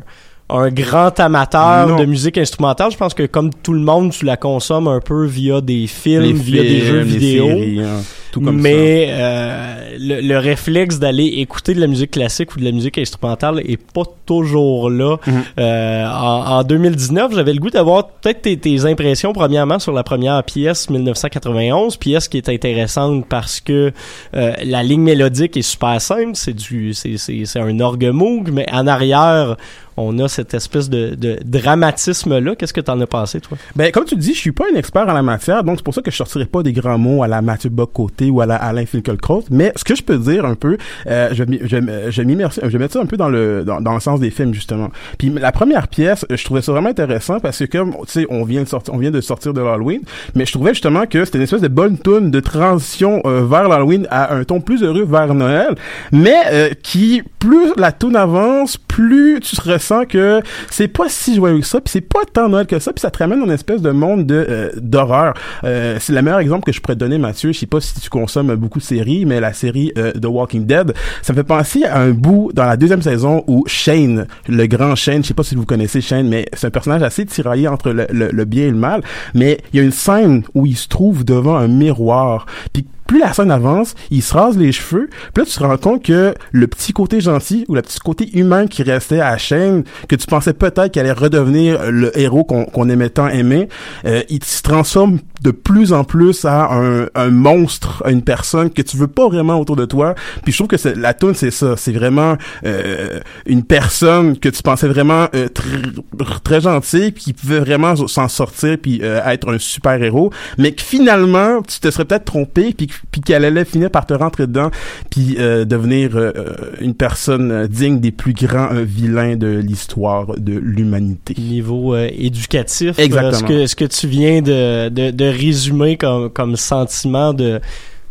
un 0.50 0.70
grand 0.70 1.18
amateur 1.20 1.88
Non. 1.88 1.96
de 1.96 2.04
musique 2.06 2.38
instrumentale. 2.38 2.90
Je 2.90 2.96
pense 2.96 3.14
que, 3.14 3.24
comme 3.24 3.50
tout 3.52 3.72
le 3.74 3.80
monde, 3.80 4.12
tu 4.12 4.24
la 4.24 4.36
consommes 4.36 4.88
un 4.88 5.00
peu 5.00 5.26
via 5.26 5.60
des 5.60 5.86
films, 5.86 6.22
Les 6.22 6.32
via 6.32 6.62
des 6.62 6.80
jeux 6.80 7.00
vidéo. 7.00 7.46
séries, 7.48 7.80
hein, 7.82 8.00
tout 8.32 8.40
comme 8.42 8.60
mais 8.60 9.08
euh, 9.10 9.96
le, 9.98 10.20
le 10.20 10.38
réflexe 10.38 10.98
d'aller 10.98 11.24
écouter 11.38 11.72
de 11.74 11.80
la 11.80 11.86
musique 11.86 12.10
classique 12.12 12.54
ou 12.54 12.58
de 12.60 12.64
la 12.64 12.72
musique 12.72 12.98
instrumentale 12.98 13.60
est 13.66 13.80
pas 13.92 14.02
toujours 14.26 14.90
là. 14.90 15.16
Mhm. 15.26 15.42
Euh, 15.58 16.06
en, 16.06 16.58
en 16.58 16.62
2019, 16.62 17.34
j'avais 17.34 17.52
le 17.54 17.58
goût 17.60 17.70
d'avoir 17.70 18.08
peut-être 18.08 18.42
tes, 18.42 18.56
tes 18.58 18.84
impressions 18.84 19.32
premièrement 19.32 19.78
sur 19.78 19.92
la 19.92 20.02
première 20.02 20.42
pièce 20.44 20.88
1991, 20.90 21.96
pièce 21.96 22.28
qui 22.28 22.36
est 22.38 22.48
intéressante 22.48 23.26
parce 23.28 23.60
que 23.60 23.92
euh, 24.34 24.52
la 24.62 24.82
ligne 24.82 25.02
mélodique 25.02 25.56
est 25.56 25.62
super 25.62 26.00
simple, 26.00 26.32
c'est 26.34 26.54
du 26.54 26.92
c'est 26.94 27.16
c'est 27.16 27.44
c'est 27.46 27.60
un 27.60 27.80
orgue 27.80 28.10
moog, 28.12 28.50
mais 28.52 28.66
en 28.72 28.86
arrière 28.86 29.56
on 29.98 30.18
a 30.18 30.28
cette 30.28 30.54
espèce 30.54 30.88
de, 30.88 31.14
de 31.14 31.38
dramatisme 31.44 32.38
là. 32.38 32.54
Qu'est-ce 32.54 32.72
que 32.72 32.80
t'en 32.80 33.00
as 33.00 33.06
pensé 33.06 33.40
toi? 33.40 33.58
Ben, 33.76 33.90
comme 33.90 34.04
tu 34.04 34.16
dis, 34.16 34.34
je 34.34 34.38
suis 34.38 34.52
pas 34.52 34.64
un 34.72 34.76
expert 34.76 35.08
en 35.08 35.12
la 35.12 35.22
matière, 35.22 35.64
donc 35.64 35.78
c'est 35.78 35.84
pour 35.84 35.94
ça 35.94 36.02
que 36.02 36.10
je 36.10 36.16
sortirai 36.16 36.46
pas 36.46 36.62
des 36.62 36.72
grands 36.72 36.98
mots 36.98 37.22
à 37.22 37.28
la 37.28 37.42
Mathieu 37.42 37.70
Bock-Côté 37.70 38.30
ou 38.30 38.40
à 38.40 38.46
la 38.46 38.56
Alain 38.56 38.86
Finkielkraut. 38.86 39.44
Mais 39.50 39.72
ce 39.76 39.84
que 39.84 39.94
je 39.94 40.02
peux 40.02 40.18
dire 40.18 40.44
un 40.44 40.54
peu, 40.54 40.76
euh, 41.06 41.30
je, 41.32 41.44
je, 41.62 41.66
je, 41.66 42.10
je 42.10 42.22
vais 42.22 42.78
mettre 42.78 42.94
ça 42.94 43.00
un 43.00 43.06
peu 43.06 43.16
dans 43.16 43.28
le, 43.28 43.64
dans, 43.64 43.94
le 43.94 44.00
sens 44.00 44.20
des 44.20 44.30
films, 44.30 44.54
justement. 44.54 44.90
Puis 45.18 45.30
la 45.30 45.52
première 45.52 45.88
pièce, 45.88 46.24
je 46.30 46.44
trouvais 46.44 46.62
ça 46.62 46.72
vraiment 46.72 46.90
intéressant 46.90 47.40
parce 47.40 47.58
que 47.58 47.64
comme, 47.64 47.92
tu 48.06 48.12
sais, 48.12 48.26
on 48.30 48.44
vient 48.44 48.62
de 48.62 48.68
sortir, 48.68 48.94
on 48.94 48.98
vient 48.98 49.10
de 49.10 49.20
sortir 49.20 49.52
de 49.52 49.60
l'Halloween, 49.60 50.00
mais 50.34 50.46
je 50.46 50.52
trouvais 50.52 50.74
justement 50.74 51.06
que 51.06 51.24
c'était 51.24 51.38
une 51.38 51.44
espèce 51.44 51.60
de 51.60 51.68
bonne 51.68 51.98
tune 51.98 52.30
de 52.30 52.40
transition 52.40 53.20
euh, 53.24 53.44
vers 53.44 53.68
l'Halloween 53.68 54.06
à 54.10 54.34
un 54.34 54.44
ton 54.44 54.60
plus 54.60 54.82
heureux 54.82 55.04
vers 55.04 55.34
Noël, 55.34 55.74
mais 56.12 56.36
euh, 56.52 56.70
qui, 56.82 57.22
plus 57.38 57.72
la 57.76 57.92
tune 57.92 58.16
avance, 58.16 58.76
plus 58.76 59.40
tu 59.40 59.56
ressens 59.60 59.87
que 60.06 60.40
c'est 60.70 60.88
pas 60.88 61.08
si 61.08 61.34
joyeux 61.36 61.60
que 61.60 61.66
ça, 61.66 61.80
puis 61.80 61.90
c'est 61.90 62.00
pas 62.00 62.20
tant 62.32 62.48
Noël 62.48 62.66
que 62.66 62.78
ça, 62.78 62.92
puis 62.92 63.00
ça 63.00 63.10
te 63.10 63.18
ramène 63.18 63.40
dans 63.40 63.46
une 63.46 63.52
espèce 63.52 63.82
de 63.82 63.90
monde 63.90 64.26
de 64.26 64.46
euh, 64.48 64.70
d'horreur. 64.76 65.34
Euh, 65.64 65.96
c'est 66.00 66.12
le 66.12 66.22
meilleur 66.22 66.40
exemple 66.40 66.64
que 66.64 66.72
je 66.72 66.80
pourrais 66.80 66.96
donner, 66.96 67.18
Mathieu. 67.18 67.52
Je 67.52 67.58
sais 67.58 67.66
pas 67.66 67.80
si 67.80 67.98
tu 68.00 68.08
consommes 68.10 68.54
beaucoup 68.56 68.78
de 68.78 68.84
séries, 68.84 69.24
mais 69.24 69.40
la 69.40 69.52
série 69.52 69.92
euh, 69.98 70.12
The 70.12 70.26
Walking 70.26 70.66
Dead, 70.66 70.94
ça 71.22 71.32
me 71.32 71.38
fait 71.38 71.44
penser 71.44 71.84
à 71.84 72.00
un 72.00 72.10
bout 72.10 72.50
dans 72.54 72.64
la 72.64 72.76
deuxième 72.76 73.02
saison 73.02 73.44
où 73.46 73.64
Shane, 73.66 74.26
le 74.48 74.66
grand 74.66 74.94
Shane, 74.94 75.22
je 75.22 75.28
sais 75.28 75.34
pas 75.34 75.42
si 75.42 75.54
vous 75.54 75.64
connaissez 75.66 76.00
Shane, 76.00 76.28
mais 76.28 76.46
c'est 76.52 76.66
un 76.66 76.70
personnage 76.70 77.02
assez 77.02 77.24
tiraillé 77.26 77.68
entre 77.68 77.90
le, 77.90 78.06
le- 78.10 78.30
le 78.32 78.44
bien 78.44 78.64
et 78.64 78.70
le 78.70 78.76
mal. 78.76 79.02
Mais 79.34 79.58
il 79.72 79.78
y 79.78 79.80
a 79.80 79.82
une 79.84 79.92
scène 79.92 80.42
où 80.54 80.66
il 80.66 80.76
se 80.76 80.88
trouve 80.88 81.24
devant 81.24 81.56
un 81.56 81.68
miroir, 81.68 82.46
puis 82.72 82.86
plus 83.08 83.18
la 83.18 83.32
scène 83.32 83.50
avance, 83.50 83.94
il 84.10 84.22
se 84.22 84.34
rase 84.34 84.56
les 84.56 84.70
cheveux. 84.70 85.08
Là, 85.34 85.44
tu 85.44 85.52
te 85.52 85.62
rends 85.64 85.78
compte 85.78 86.04
que 86.04 86.34
le 86.52 86.66
petit 86.68 86.92
côté 86.92 87.20
gentil 87.20 87.64
ou 87.66 87.74
le 87.74 87.82
petit 87.82 87.98
côté 87.98 88.38
humain 88.38 88.66
qui 88.68 88.82
restait 88.84 89.20
à 89.20 89.36
Shane, 89.38 89.82
que 90.08 90.14
tu 90.14 90.26
pensais 90.26 90.52
peut-être 90.52 90.92
qu'il 90.92 91.00
allait 91.00 91.12
redevenir 91.12 91.90
le 91.90 92.16
héros 92.16 92.44
qu'on 92.44 92.66
qu'on 92.66 92.88
aimait 92.88 93.08
tant 93.08 93.28
aimer, 93.28 93.68
euh, 94.04 94.22
il 94.28 94.44
se 94.44 94.62
transforme 94.62 95.20
de 95.42 95.50
plus 95.50 95.92
en 95.92 96.04
plus 96.04 96.44
à 96.44 96.72
un, 96.74 97.06
un 97.14 97.30
monstre, 97.30 98.02
à 98.04 98.10
une 98.10 98.22
personne 98.22 98.70
que 98.70 98.82
tu 98.82 98.96
veux 98.96 99.06
pas 99.06 99.28
vraiment 99.28 99.58
autour 99.60 99.76
de 99.76 99.84
toi. 99.84 100.14
Puis 100.42 100.52
je 100.52 100.58
trouve 100.58 100.68
que 100.68 100.76
c'est- 100.76 100.96
la 100.96 101.14
tune 101.14 101.34
c'est 101.34 101.50
ça, 101.50 101.76
c'est 101.76 101.92
vraiment 101.92 102.36
euh, 102.64 103.20
une 103.46 103.62
personne 103.64 104.38
que 104.38 104.48
tu 104.48 104.62
pensais 104.62 104.88
vraiment 104.88 105.28
euh, 105.34 105.48
tr- 105.48 106.40
très 106.42 106.60
gentille, 106.60 107.12
puis 107.12 107.24
qui 107.24 107.32
pouvait 107.32 107.60
vraiment 107.60 107.94
s'en 108.06 108.28
sortir 108.28 108.76
puis 108.80 109.00
euh, 109.02 109.20
être 109.26 109.52
un 109.52 109.58
super 109.58 110.02
héros, 110.02 110.30
mais 110.58 110.72
que 110.72 110.82
finalement 110.82 111.62
tu 111.62 111.80
te 111.80 111.90
serais 111.90 112.04
peut-être 112.04 112.24
trompé 112.24 112.72
puis 112.76 112.88
puis 113.10 113.20
qu'elle 113.20 113.44
allait 113.44 113.64
finir 113.64 113.90
par 113.90 114.06
te 114.06 114.14
rentrer 114.14 114.46
dedans 114.46 114.70
puis 115.10 115.36
euh, 115.38 115.64
devenir 115.64 116.16
euh, 116.16 116.32
euh, 116.36 116.54
une 116.80 116.94
personne 116.94 117.66
digne 117.66 118.00
des 118.00 118.10
plus 118.12 118.32
grands 118.32 118.68
vilains 118.72 119.36
de 119.36 119.48
l'histoire 119.48 120.26
de 120.38 120.52
l'humanité. 120.62 121.34
niveau 121.38 121.94
euh, 121.94 122.08
éducatif, 122.16 122.98
Exactement. 122.98 123.32
ce 123.32 123.44
que 123.44 123.66
ce 123.66 123.76
que 123.76 123.84
tu 123.84 124.06
viens 124.06 124.40
de, 124.42 124.88
de, 124.88 125.10
de 125.10 125.27
résumer 125.30 125.96
comme 125.96 126.30
comme 126.30 126.56
sentiment 126.56 127.32
de 127.32 127.60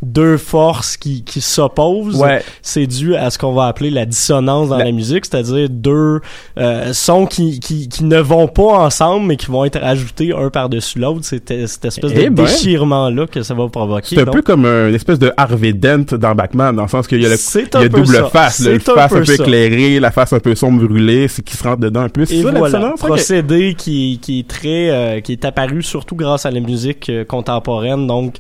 deux 0.03 0.37
forces 0.37 0.95
qui, 0.97 1.23
qui 1.23 1.41
s'opposent, 1.41 2.15
Ouais. 2.21 2.43
c'est 2.61 2.85
dû 2.87 3.15
à 3.15 3.29
ce 3.31 3.37
qu'on 3.39 3.53
va 3.53 3.65
appeler 3.65 3.89
la 3.89 4.05
dissonance 4.05 4.69
dans 4.69 4.77
La- 4.77 4.85
la, 4.85 4.91
musique, 4.91 5.25
c'est-à-dire 5.25 5.67
deux 5.69 6.21
euh, 6.59 6.93
sons 6.93 7.25
qui, 7.25 7.59
qui, 7.59 7.89
qui 7.89 8.03
ne 8.03 8.19
vont 8.19 8.47
pas 8.47 8.79
ensemble, 8.85 9.25
mais 9.25 9.37
qui 9.37 9.47
vont 9.47 9.65
être 9.65 9.79
ajoutés 9.81 10.33
un 10.33 10.49
par-dessus 10.49 10.99
l'autre. 10.99 11.21
C'est 11.23 11.37
cette 11.67 11.85
espèce 11.85 12.11
Eh 12.15 12.25
de 12.25 12.29
ben. 12.29 12.43
déchirement-là 12.45 13.25
que 13.27 13.41
ça 13.41 13.53
va 13.53 13.67
provoquer. 13.69 14.15
C'est 14.15 14.21
un 14.21 14.25
Donc, 14.25 14.35
peu 14.35 14.41
comme 14.43 14.65
un- 14.65 14.89
une 14.89 14.95
espèce 14.95 15.19
de 15.19 15.31
Harvey 15.35 15.73
Dent 15.73 16.13
dans 16.17 16.35
Batman, 16.35 16.75
dans 16.75 16.83
le 16.83 16.89
sens 16.89 17.07
qu'il 17.07 17.21
y 17.21 17.25
a 17.25 17.29
le, 17.29 17.35
il 17.35 17.81
y 17.81 17.85
a 17.85 17.89
double 17.89 18.05
ça. 18.07 18.25
face, 18.25 18.61
un 18.67 18.79
face 18.79 19.11
peu 19.11 19.17
un 19.17 19.19
peu 19.21 19.25
ça. 19.25 19.33
éclairé, 19.43 19.99
la 19.99 20.11
face 20.11 20.33
un 20.33 20.39
peu 20.39 20.53
sombre 20.55 20.85
brûlée, 20.87 21.27
c'est 21.27 21.43
qui 21.43 21.57
se 21.57 21.63
rentre 21.63 21.79
dedans 21.81 22.01
un 22.01 22.09
peu. 22.09 22.25
C'est 22.25 22.43
ça 22.43 22.51
la 22.51 22.59
voilà? 22.59 22.89
Ok. 22.93 22.97
procédé 22.99 23.73
qui, 23.77 24.19
qui 24.21 24.39
est 24.41 24.47
très, 24.47 24.89
euh, 24.91 25.21
qui 25.21 25.31
est 25.31 25.43
apparu 25.45 25.81
surtout 25.81 26.15
grâce 26.15 26.45
à 26.45 26.51
la 26.51 26.59
musique 26.59 27.09
euh, 27.09 27.25
contemporaine. 27.25 28.05
Donc, 28.07 28.35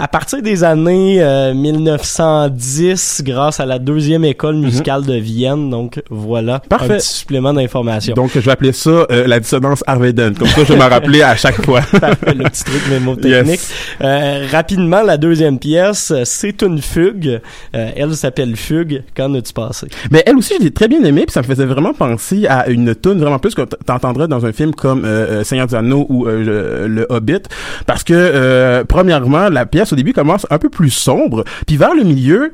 à 0.00 0.08
partir 0.08 0.40
des 0.42 0.64
années 0.64 1.22
euh, 1.22 1.52
1910, 1.54 3.22
grâce 3.24 3.60
à 3.60 3.66
la 3.66 3.78
deuxième 3.78 4.24
école 4.24 4.56
musicale 4.56 5.04
de 5.04 5.14
Vienne. 5.14 5.70
Donc, 5.70 6.02
voilà, 6.10 6.54
Mhm. 6.54 6.68
Parfait. 6.68 6.94
un 6.94 6.96
petit 6.98 7.06
supplément 7.14 7.52
d'information. 7.52 8.14
Donc, 8.14 8.30
je 8.34 8.40
vais 8.40 8.50
appeler 8.50 8.72
ça 8.72 8.90
euh, 8.90 9.26
la 9.26 9.40
dissonance 9.40 9.84
Harvey 9.86 10.12
Dent. 10.12 10.32
Comme 10.38 10.48
ça, 10.48 10.64
je 10.64 10.72
vais 10.72 10.78
m'en 10.78 10.88
rappeler 10.88 11.22
à 11.22 11.36
chaque 11.36 11.62
fois. 11.64 11.80
Parfait, 12.00 12.34
le 12.34 12.44
petit 12.44 12.64
truc 12.64 12.82
mémotechnique. 12.90 13.46
Yes. 13.50 13.72
Euh, 14.02 14.46
rapidement, 14.50 15.02
la 15.02 15.16
deuxième 15.16 15.58
pièce, 15.58 16.10
euh, 16.10 16.22
c'est 16.24 16.62
une 16.62 16.80
fugue. 16.80 17.40
Euh, 17.74 17.90
elle 17.96 18.14
s'appelle 18.14 18.56
Fugue. 18.56 19.02
Qu'en 19.16 19.34
as-tu 19.34 19.52
passé? 19.52 19.86
Mais 20.10 20.22
elle 20.26 20.36
aussi, 20.36 20.54
je 20.58 20.64
l'ai 20.64 20.70
très 20.70 20.88
bien 20.88 21.02
aimée, 21.04 21.22
puis 21.26 21.32
ça 21.32 21.42
me 21.42 21.46
faisait 21.46 21.66
vraiment 21.66 21.92
penser 21.92 22.46
à 22.48 22.68
une 22.68 22.94
tune 22.94 23.18
vraiment 23.20 23.38
plus 23.38 23.54
que 23.54 23.62
t'entendrais 23.62 24.28
dans 24.28 24.46
un 24.46 24.52
film 24.52 24.74
comme 24.74 25.04
euh, 25.04 25.40
euh, 25.40 25.44
Seigneur 25.44 25.66
des 25.66 25.74
Anneaux 25.74 26.06
ou 26.08 26.26
euh, 26.26 26.86
le, 26.88 27.06
Hobbit, 27.10 27.42
parce 27.86 28.04
que 28.04 28.14
euh, 28.14 28.84
premièrement, 28.86 29.48
la 29.48 29.66
pièce 29.66 29.89
au 29.92 29.96
début 29.96 30.12
commence 30.12 30.46
un 30.50 30.58
peu 30.58 30.68
plus 30.68 30.90
sombre, 30.90 31.44
puis 31.66 31.76
vers 31.76 31.94
le 31.94 32.02
milieu, 32.04 32.52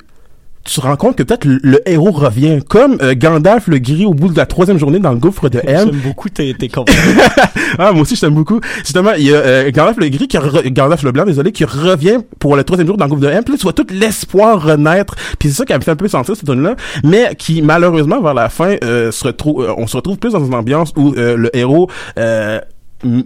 tu 0.64 0.74
te 0.74 0.80
rends 0.80 0.96
compte 0.96 1.14
que 1.14 1.22
peut-être 1.22 1.44
le, 1.44 1.60
le 1.62 1.88
héros 1.88 2.10
revient, 2.10 2.58
comme 2.68 2.98
euh, 3.00 3.14
Gandalf 3.16 3.68
le 3.68 3.78
gris 3.78 4.04
au 4.04 4.14
bout 4.14 4.28
de 4.28 4.36
la 4.36 4.46
troisième 4.46 4.78
journée 4.78 4.98
dans 4.98 5.12
le 5.12 5.18
gouffre 5.18 5.48
de 5.48 5.60
Helm. 5.64 5.90
J'aime 5.92 6.00
beaucoup 6.00 6.28
tes, 6.28 6.52
tes. 6.54 6.68
Ah, 7.78 7.92
moi 7.92 8.02
aussi, 8.02 8.16
je 8.16 8.22
t'aime 8.22 8.34
beaucoup. 8.34 8.60
Justement, 8.78 9.12
il 9.18 9.24
y 9.26 9.32
a 9.34 9.36
euh, 9.36 9.70
Gandalf 9.70 9.96
le 9.98 10.08
gris 10.08 10.26
qui 10.28 10.36
re- 10.38 10.66
Gandalf 10.72 11.02
le 11.02 11.12
blanc, 11.12 11.24
désolé, 11.24 11.52
qui 11.52 11.64
revient 11.64 12.18
pour 12.38 12.56
le 12.56 12.64
troisième 12.64 12.86
jour 12.88 12.96
dans 12.96 13.04
le 13.04 13.10
groupe 13.10 13.20
de 13.22 13.28
M. 13.28 13.44
Puis 13.44 13.52
là, 13.52 13.58
tu 13.58 13.62
vois 13.64 13.72
tout 13.74 13.86
l'espoir 13.90 14.60
renaître. 14.62 15.14
Puis 15.38 15.50
c'est 15.50 15.56
ça 15.56 15.64
qui 15.66 15.74
me 15.74 15.80
fait 15.80 15.90
un 15.92 15.96
peu 15.96 16.08
sentir 16.08 16.34
cette 16.34 16.46
tune 16.46 16.62
là 16.62 16.74
mais 17.04 17.34
qui 17.36 17.62
malheureusement 17.62 18.20
vers 18.22 18.34
la 18.34 18.48
fin 18.48 18.76
euh, 18.82 19.10
se 19.12 19.24
retrouve, 19.24 19.72
on 19.76 19.86
se 19.86 19.96
retrouve 19.96 20.16
plus 20.18 20.32
dans 20.32 20.44
une 20.44 20.54
ambiance 20.54 20.92
où 20.96 21.12
le 21.16 21.54
héros 21.56 21.88
m- 22.16 23.22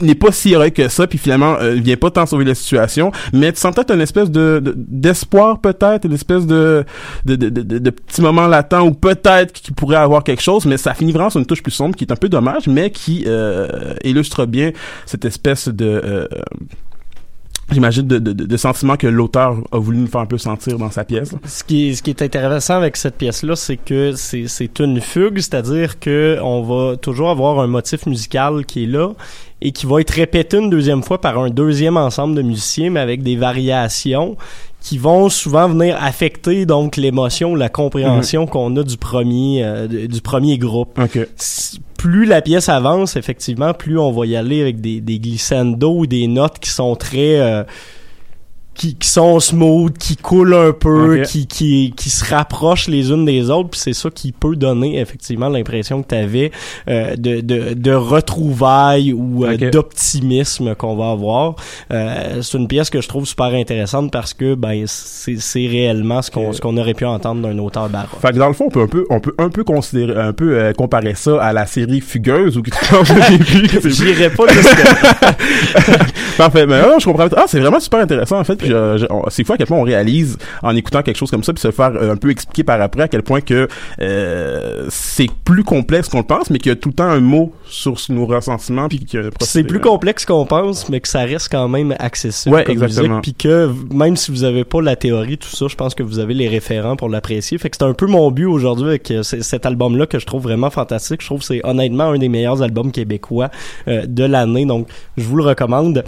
n'est 0.00 0.14
pas 0.14 0.32
si 0.32 0.54
heureux 0.54 0.70
que 0.70 0.88
ça 0.88 1.06
puis 1.06 1.18
finalement 1.18 1.56
euh, 1.60 1.74
vient 1.74 1.96
pas 1.96 2.10
tant 2.10 2.26
sauver 2.26 2.44
la 2.44 2.54
situation 2.54 3.12
mais 3.32 3.52
tu 3.52 3.60
sens 3.60 3.74
peut-être 3.74 3.92
une 3.94 4.00
espèce 4.00 4.30
de 4.30 4.60
de- 4.62 4.74
d'espoir 4.76 5.60
peut-être 5.60 6.04
une 6.06 6.12
espèce 6.14 6.46
de 6.46 6.84
de, 7.24 7.36
de, 7.36 7.48
de, 7.48 7.78
de, 7.78 7.90
petit 7.90 8.20
moment 8.20 8.46
latent 8.46 8.80
ou 8.82 8.90
peut-être 8.92 9.52
qu'il 9.52 9.74
pourrait 9.74 9.96
avoir 9.96 10.24
quelque 10.24 10.42
chose 10.42 10.66
mais 10.66 10.76
ça 10.76 10.94
finit 10.94 11.12
vraiment 11.12 11.30
sur 11.30 11.38
une 11.40 11.46
touche 11.46 11.62
plus 11.62 11.70
sombre 11.72 11.94
qui 11.96 12.04
est 12.04 12.12
un 12.12 12.16
peu 12.16 12.28
dommage 12.28 12.66
mais 12.66 12.90
qui 12.90 13.24
euh, 13.26 13.94
illustre 14.02 14.46
bien 14.46 14.72
cette 15.06 15.24
espèce 15.24 15.68
de 15.68 15.84
euh, 16.04 16.26
j'imagine 17.70 18.06
de, 18.06 18.18
de, 18.18 18.32
de, 18.32 18.44
de 18.44 18.56
sentiment 18.56 18.96
que 18.96 19.06
l'auteur 19.06 19.56
a 19.72 19.78
voulu 19.78 19.98
nous 19.98 20.06
faire 20.06 20.20
un 20.20 20.26
peu 20.26 20.38
sentir 20.38 20.78
dans 20.78 20.90
sa 20.90 21.04
pièce 21.04 21.34
Ce 21.44 21.64
qui, 21.64 21.94
ce 21.96 22.02
qui 22.02 22.10
est 22.10 22.22
intéressant 22.22 22.76
avec 22.76 22.96
cette 22.96 23.16
pièce-là, 23.16 23.56
c'est 23.56 23.76
que 23.76 24.12
c'est, 24.12 24.48
c'est 24.48 24.78
une 24.80 25.00
fugue, 25.00 25.38
c'est-à-dire 25.38 25.98
que 25.98 26.38
on 26.42 26.62
va 26.62 26.96
toujours 26.96 27.30
avoir 27.30 27.60
un 27.60 27.66
motif 27.66 28.06
musical 28.06 28.64
qui 28.66 28.84
est 28.84 28.86
là 28.86 29.10
et 29.60 29.72
qui 29.72 29.86
va 29.86 30.00
être 30.00 30.10
répété 30.10 30.58
une 30.58 30.70
deuxième 30.70 31.02
fois 31.02 31.20
par 31.20 31.38
un 31.38 31.48
deuxième 31.50 31.96
ensemble 31.96 32.34
de 32.34 32.42
musiciens, 32.42 32.90
mais 32.90 33.00
avec 33.00 33.22
des 33.22 33.36
variations 33.36 34.36
qui 34.84 34.98
vont 34.98 35.30
souvent 35.30 35.66
venir 35.68 35.96
affecter 35.98 36.66
donc 36.66 36.96
l'émotion, 36.98 37.54
la 37.54 37.70
compréhension 37.70 38.46
qu'on 38.46 38.76
a 38.76 38.82
du 38.82 38.98
premier 38.98 39.64
euh, 39.64 39.86
du 40.06 40.20
premier 40.20 40.58
groupe. 40.58 40.98
ok 40.98 41.16
S- 41.38 41.78
Plus 41.96 42.26
la 42.26 42.42
pièce 42.42 42.68
avance, 42.68 43.16
effectivement, 43.16 43.72
plus 43.72 43.98
on 43.98 44.12
va 44.12 44.26
y 44.26 44.36
aller 44.36 44.60
avec 44.60 44.82
des, 44.82 45.00
des 45.00 45.18
glissando 45.18 45.94
ou 46.00 46.06
des 46.06 46.26
notes 46.26 46.58
qui 46.58 46.68
sont 46.68 46.94
très 46.96 47.40
euh, 47.40 47.64
qui, 48.74 48.94
qui 48.96 49.08
sont 49.08 49.40
smooth, 49.40 49.96
qui 49.98 50.16
coulent 50.16 50.54
un 50.54 50.72
peu, 50.72 51.18
qui, 51.24 51.46
qui, 51.46 51.92
qui 51.96 52.10
se 52.10 52.24
rapprochent 52.24 52.88
les 52.88 53.10
unes 53.10 53.24
des 53.24 53.50
autres, 53.50 53.70
puis 53.70 53.80
c'est 53.80 53.92
ça 53.92 54.10
qui 54.10 54.32
peut 54.32 54.56
donner 54.56 54.98
effectivement 55.00 55.48
l'impression 55.48 56.02
que 56.02 56.08
tu 56.08 56.14
avais 56.14 56.50
de, 56.88 57.40
de, 57.40 57.74
de 57.74 57.92
retrouvailles 57.92 59.12
ou 59.12 59.44
euh, 59.44 59.56
d'optimisme 59.70 60.74
qu'on 60.74 60.96
va 60.96 61.10
avoir. 61.10 61.54
Euh, 61.92 62.42
c'est 62.42 62.58
une 62.58 62.68
pièce 62.68 62.90
que 62.90 63.00
je 63.00 63.08
trouve 63.08 63.26
super 63.26 63.46
intéressante 63.46 64.10
parce 64.10 64.34
que 64.34 64.54
ben 64.54 64.84
c'est 64.86 65.38
c'est 65.38 65.66
réellement 65.66 66.20
ce 66.22 66.30
qu'on 66.30 66.52
ce 66.52 66.60
qu'on 66.60 66.76
aurait 66.76 66.94
pu 66.94 67.04
entendre 67.04 67.42
d'un 67.42 67.58
auteur 67.58 67.88
baroque. 67.88 68.20
Fait 68.20 68.32
que 68.32 68.38
dans 68.38 68.48
le 68.48 68.54
fond, 68.54 68.66
on 68.66 68.70
peut 68.70 68.82
un 68.82 68.86
peu, 68.88 69.04
on 69.10 69.20
peut 69.20 69.34
un 69.38 69.48
peu 69.50 69.64
considérer, 69.64 70.20
un 70.20 70.32
peu 70.32 70.58
euh, 70.58 70.72
comparer 70.72 71.14
ça 71.14 71.40
à 71.42 71.52
la 71.52 71.66
série 71.66 72.00
Fugueuse 72.00 72.56
ou 72.56 72.62
que 72.62 72.70
tu 72.70 72.78
penses 72.90 73.10
au 73.10 73.30
début. 73.30 73.68
que 73.68 73.80
c'est- 73.80 73.90
J'irai 73.90 74.30
pas 74.30 74.44
jusqu'à 74.52 75.36
Parfait. 76.36 76.66
Mais 76.66 76.82
non, 76.82 76.98
je 76.98 77.04
comprends. 77.04 77.28
Ah, 77.36 77.44
c'est 77.46 77.60
vraiment 77.60 77.80
super 77.80 78.00
intéressant 78.00 78.38
en 78.40 78.44
fait. 78.44 78.58
Puis 78.64 79.06
on- 79.10 79.24
c'est 79.30 79.44
fou 79.44 79.52
à 79.52 79.56
quel 79.56 79.66
point 79.66 79.78
on 79.78 79.82
réalise 79.82 80.36
en 80.62 80.74
écoutant 80.76 81.02
quelque 81.02 81.16
chose 81.16 81.30
comme 81.30 81.44
ça, 81.44 81.52
puis 81.52 81.60
se 81.60 81.70
faire 81.70 81.92
euh, 81.94 82.12
un 82.12 82.16
peu 82.16 82.30
expliquer 82.30 82.64
par 82.64 82.80
après 82.80 83.02
à 83.02 83.08
quel 83.08 83.22
point 83.22 83.40
que 83.40 83.68
euh, 84.00 84.86
c'est 84.90 85.28
plus 85.44 85.64
complexe 85.64 86.08
qu'on 86.08 86.18
le 86.18 86.24
pense, 86.24 86.50
mais 86.50 86.58
qu'il 86.58 86.70
y 86.70 86.72
a 86.72 86.76
tout 86.76 86.88
le 86.90 86.94
temps 86.94 87.04
un 87.04 87.20
mot 87.20 87.52
sur 87.66 87.96
nos 88.10 88.26
ressentiments, 88.26 88.88
puis 88.88 89.04
un 89.14 89.30
c'est 89.40 89.64
plus 89.64 89.80
complexe 89.80 90.24
qu'on 90.24 90.46
pense, 90.46 90.88
mais 90.88 91.00
que 91.00 91.08
ça 91.08 91.20
reste 91.20 91.48
quand 91.50 91.68
même 91.68 91.94
accessible 91.98 92.54
Ouais, 92.54 92.64
comme 92.64 92.82
exactement. 92.82 93.18
musique, 93.18 93.22
puis 93.22 93.34
que 93.34 93.70
même 93.92 94.16
si 94.16 94.30
vous 94.30 94.44
avez 94.44 94.64
pas 94.64 94.80
la 94.82 94.96
théorie, 94.96 95.38
tout 95.38 95.48
ça, 95.54 95.66
je 95.68 95.74
pense 95.76 95.94
que 95.94 96.02
vous 96.02 96.18
avez 96.18 96.34
les 96.34 96.48
référents 96.48 96.96
pour 96.96 97.08
l'apprécier. 97.08 97.58
Fait 97.58 97.70
que 97.70 97.76
c'est 97.78 97.84
un 97.84 97.94
peu 97.94 98.06
mon 98.06 98.30
but 98.30 98.46
aujourd'hui 98.46 98.88
avec 98.88 99.10
euh, 99.10 99.22
cet 99.22 99.66
album-là 99.66 100.06
que 100.06 100.18
je 100.18 100.26
trouve 100.26 100.42
vraiment 100.42 100.70
fantastique. 100.70 101.20
Je 101.20 101.26
trouve 101.26 101.40
que 101.40 101.46
c'est 101.46 101.60
honnêtement 101.64 102.04
un 102.10 102.18
des 102.18 102.28
meilleurs 102.28 102.62
albums 102.62 102.92
québécois 102.92 103.50
euh, 103.88 104.04
de 104.06 104.24
l'année, 104.24 104.66
donc 104.66 104.88
je 105.16 105.24
vous 105.24 105.36
le 105.36 105.44
recommande. 105.44 106.04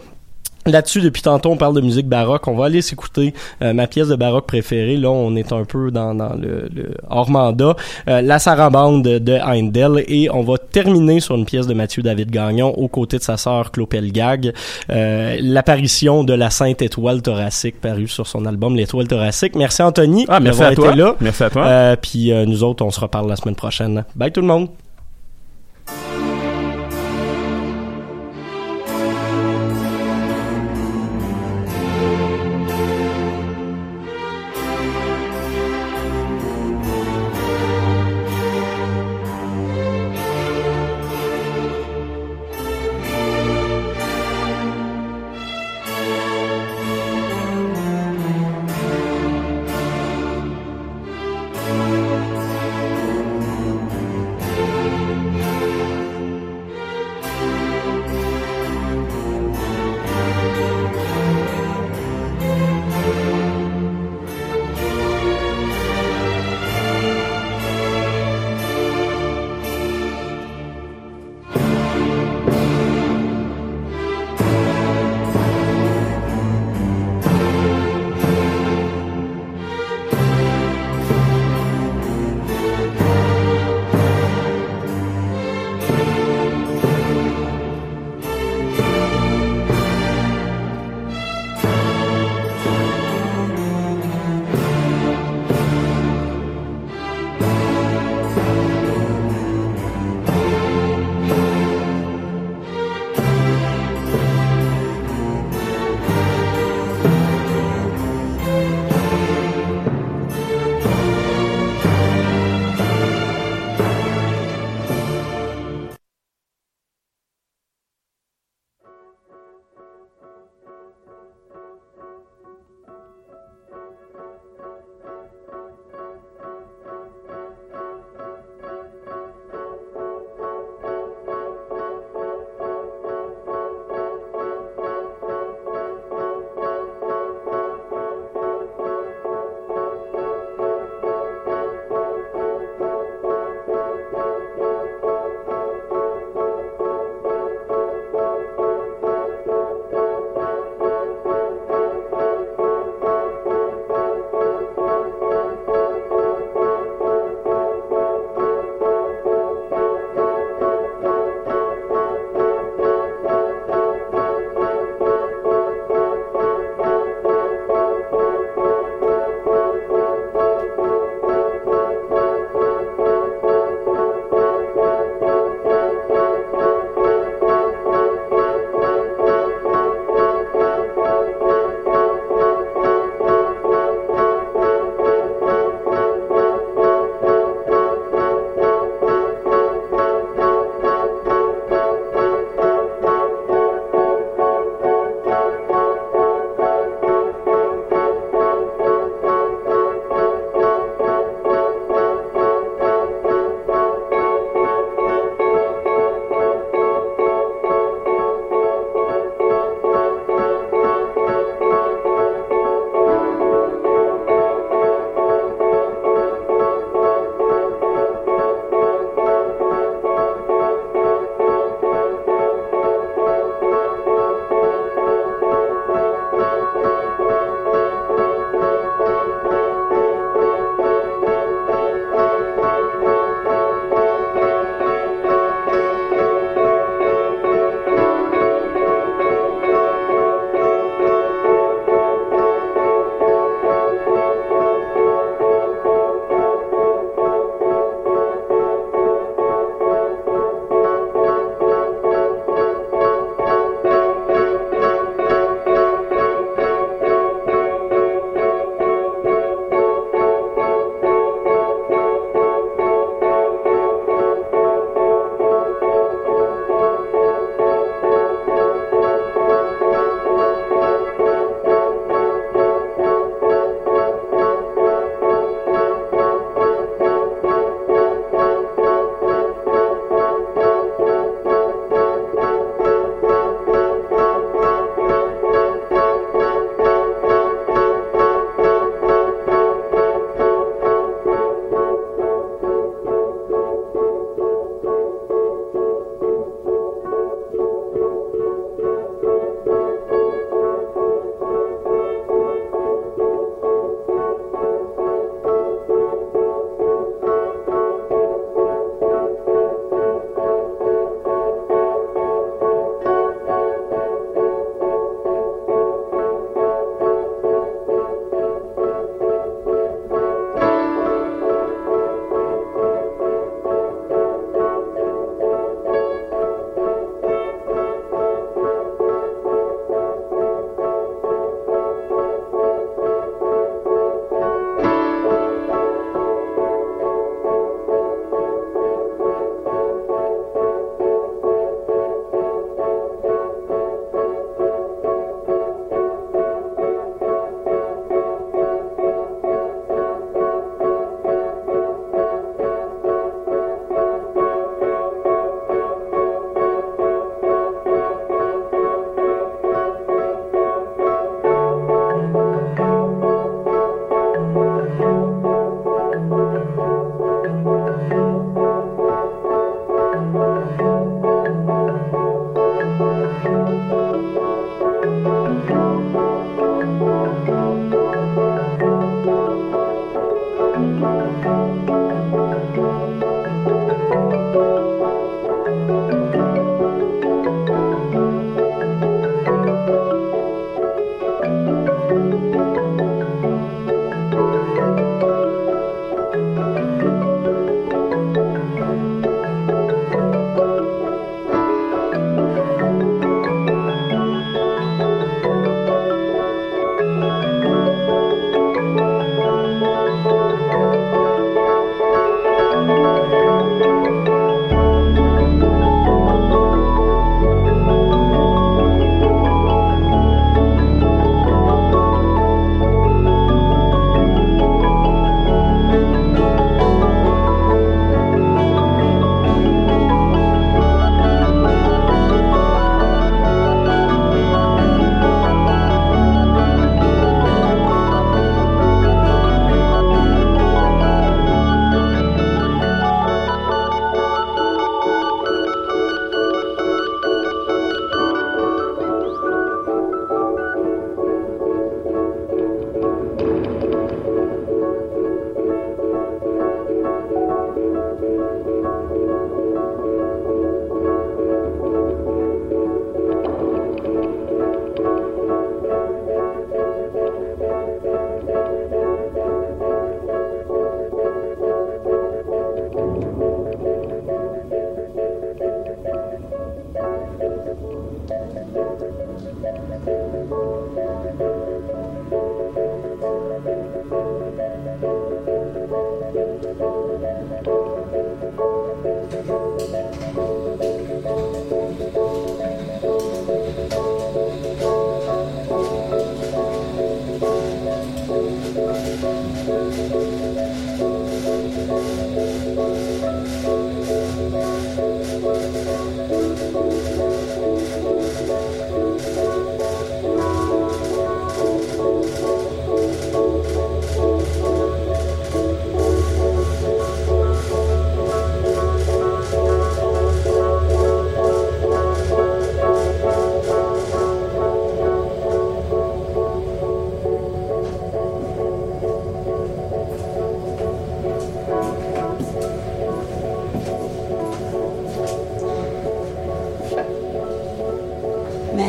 Là-dessus, 0.66 1.00
depuis 1.00 1.22
tantôt, 1.22 1.50
on 1.50 1.56
parle 1.56 1.74
de 1.74 1.80
musique 1.80 2.08
baroque. 2.08 2.46
On 2.48 2.54
va 2.56 2.66
aller 2.66 2.82
s'écouter 2.82 3.34
euh, 3.62 3.72
ma 3.72 3.86
pièce 3.86 4.08
de 4.08 4.16
baroque 4.16 4.46
préférée. 4.46 4.96
Là, 4.96 5.10
on 5.10 5.34
est 5.36 5.52
un 5.52 5.64
peu 5.64 5.90
dans, 5.90 6.14
dans 6.14 6.34
le, 6.34 6.68
le 6.74 6.94
hors 7.08 7.30
mandat. 7.30 7.76
Euh, 8.08 8.20
la 8.22 8.38
sarabande 8.38 9.02
de 9.02 9.32
Heindel. 9.34 10.04
Et 10.08 10.28
on 10.30 10.42
va 10.42 10.58
terminer 10.58 11.20
sur 11.20 11.36
une 11.36 11.44
pièce 11.44 11.66
de 11.66 11.74
Mathieu 11.74 12.02
David 12.02 12.30
Gagnon 12.30 12.68
aux 12.76 12.88
côtés 12.88 13.18
de 13.18 13.22
sa 13.22 13.36
sœur 13.36 13.70
Clopel 13.70 14.12
Gag. 14.12 14.52
Euh, 14.90 15.36
L'apparition 15.40 16.24
de 16.24 16.32
la 16.34 16.50
Sainte 16.50 16.82
Étoile 16.82 17.22
thoracique 17.22 17.80
parue 17.80 18.08
sur 18.08 18.26
son 18.26 18.44
album 18.46 18.74
L'Étoile 18.76 19.08
thoracique. 19.08 19.54
Merci 19.56 19.82
Anthony 19.82 20.24
Ah, 20.28 20.40
merci 20.40 20.62
à 20.62 20.74
toi. 20.74 20.88
été 20.88 20.96
là. 20.98 21.14
Merci 21.20 21.44
à 21.44 21.50
toi. 21.50 21.64
Euh, 21.66 21.96
puis 22.00 22.32
euh, 22.32 22.44
nous 22.46 22.62
autres, 22.64 22.84
on 22.84 22.90
se 22.90 23.00
reparle 23.00 23.28
la 23.28 23.36
semaine 23.36 23.54
prochaine. 23.56 24.04
Bye 24.14 24.32
tout 24.32 24.40
le 24.40 24.46
monde. 24.46 24.68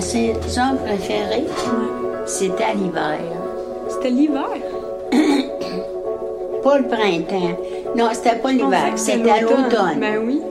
Ma 0.08 0.14
saison 0.14 0.78
préférée, 0.86 1.44
c'était 2.26 2.64
à 2.64 2.74
l'hiver. 2.74 3.20
C'était 3.90 4.10
l'hiver? 4.10 4.48
Pas 6.64 6.78
le 6.78 6.88
printemps. 6.88 7.58
Non, 7.94 8.08
c'était 8.14 8.38
pas 8.38 8.54
l'hiver, 8.54 8.94
c'était 8.96 9.30
à 9.30 9.42
l'automne. 9.42 10.00
Ben 10.00 10.24
oui. 10.26 10.42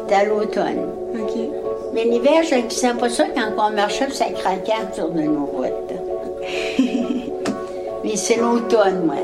C'était 0.00 0.14
à 0.16 0.24
l'automne. 0.24 0.88
OK. 1.14 1.38
Mais 1.94 2.06
l'hiver, 2.06 2.42
je 2.42 2.56
ne 2.56 2.68
sais 2.68 2.92
pas 2.94 3.08
ça 3.08 3.26
quand 3.36 3.68
on 3.68 3.70
marchait, 3.70 4.10
ça 4.10 4.24
craquait 4.34 4.92
sur 4.92 5.10
de 5.10 5.22
nos 5.22 5.46
routes. 5.46 5.92
Mais 8.04 8.16
c'est 8.16 8.38
l'automne, 8.38 9.04
moi. 9.04 9.14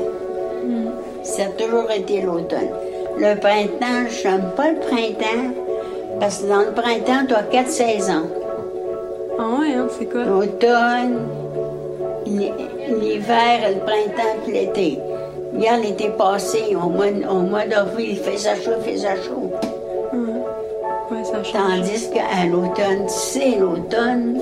Ça 1.23 1.43
a 1.43 1.61
toujours 1.61 1.91
été 1.91 2.21
l'automne. 2.21 2.69
Le 3.17 3.37
printemps, 3.37 4.07
je 4.09 4.25
n'aime 4.25 4.51
pas 4.55 4.71
le 4.71 4.79
printemps, 4.79 5.53
parce 6.21 6.37
que 6.37 6.47
dans 6.47 6.61
le 6.61 6.71
printemps, 6.71 7.25
tu 7.27 7.33
as 7.33 7.43
quatre 7.43 7.71
saisons. 7.71 8.29
Ah 9.37 9.59
ouais, 9.59 9.73
hein, 9.75 9.87
c'est 9.97 10.05
quoi? 10.05 10.23
L'automne, 10.23 11.19
l'hi- 12.25 12.51
l'hiver, 12.99 13.69
le 13.69 13.79
printemps, 13.79 14.37
puis 14.43 14.53
l'été. 14.53 14.99
Hier, 15.57 15.77
l'été 15.77 16.09
passé, 16.09 16.75
au 16.75 16.89
mois, 16.89 17.05
au 17.29 17.39
mois 17.41 17.65
d'avril, 17.65 18.11
il 18.11 18.17
faisait 18.17 18.55
chaud, 18.55 18.71
il 18.85 18.91
faisait 18.93 19.15
chaud. 19.23 19.51
Ouais, 21.11 21.23
ça 21.23 21.43
change. 21.43 21.53
Tandis 21.81 22.09
qu'à 22.11 22.45
l'automne, 22.49 23.07
c'est 23.07 23.57
l'automne, 23.59 24.39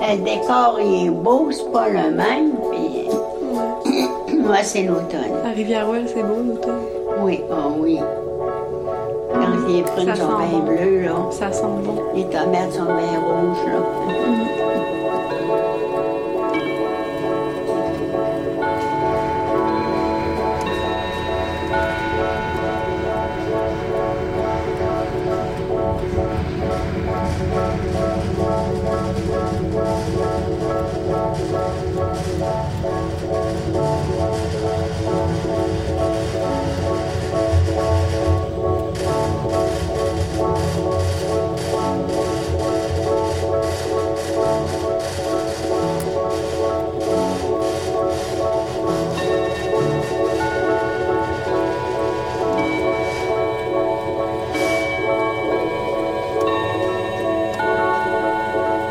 le 0.00 0.16
décor 0.24 0.78
il 0.84 1.06
est 1.06 1.10
beau, 1.10 1.48
c'est 1.50 1.70
pas 1.72 1.88
le 1.88 2.10
même, 2.14 2.52
puis 2.70 3.08
moi, 4.38 4.56
c'est 4.62 4.82
l'automne. 4.82 5.32
À 5.44 5.50
Rivière-Ouelle, 5.50 6.06
c'est 6.08 6.22
beau 6.22 6.42
l'automne. 6.46 6.82
Oui, 7.22 7.40
oh 7.50 7.72
oui. 7.80 7.98
Quand 9.42 9.68
les 9.68 9.82
prunes 9.82 10.14
sont 10.14 10.38
bien 10.38 10.58
bleues, 10.60 11.02
là, 11.04 11.14
Ça 11.30 11.50
sent 11.52 11.64
bon. 11.84 12.02
les 12.14 12.24
tomates 12.26 12.72
sont 12.72 12.84
bien 12.84 13.18
rouges, 13.20 13.66
là. 13.66 14.51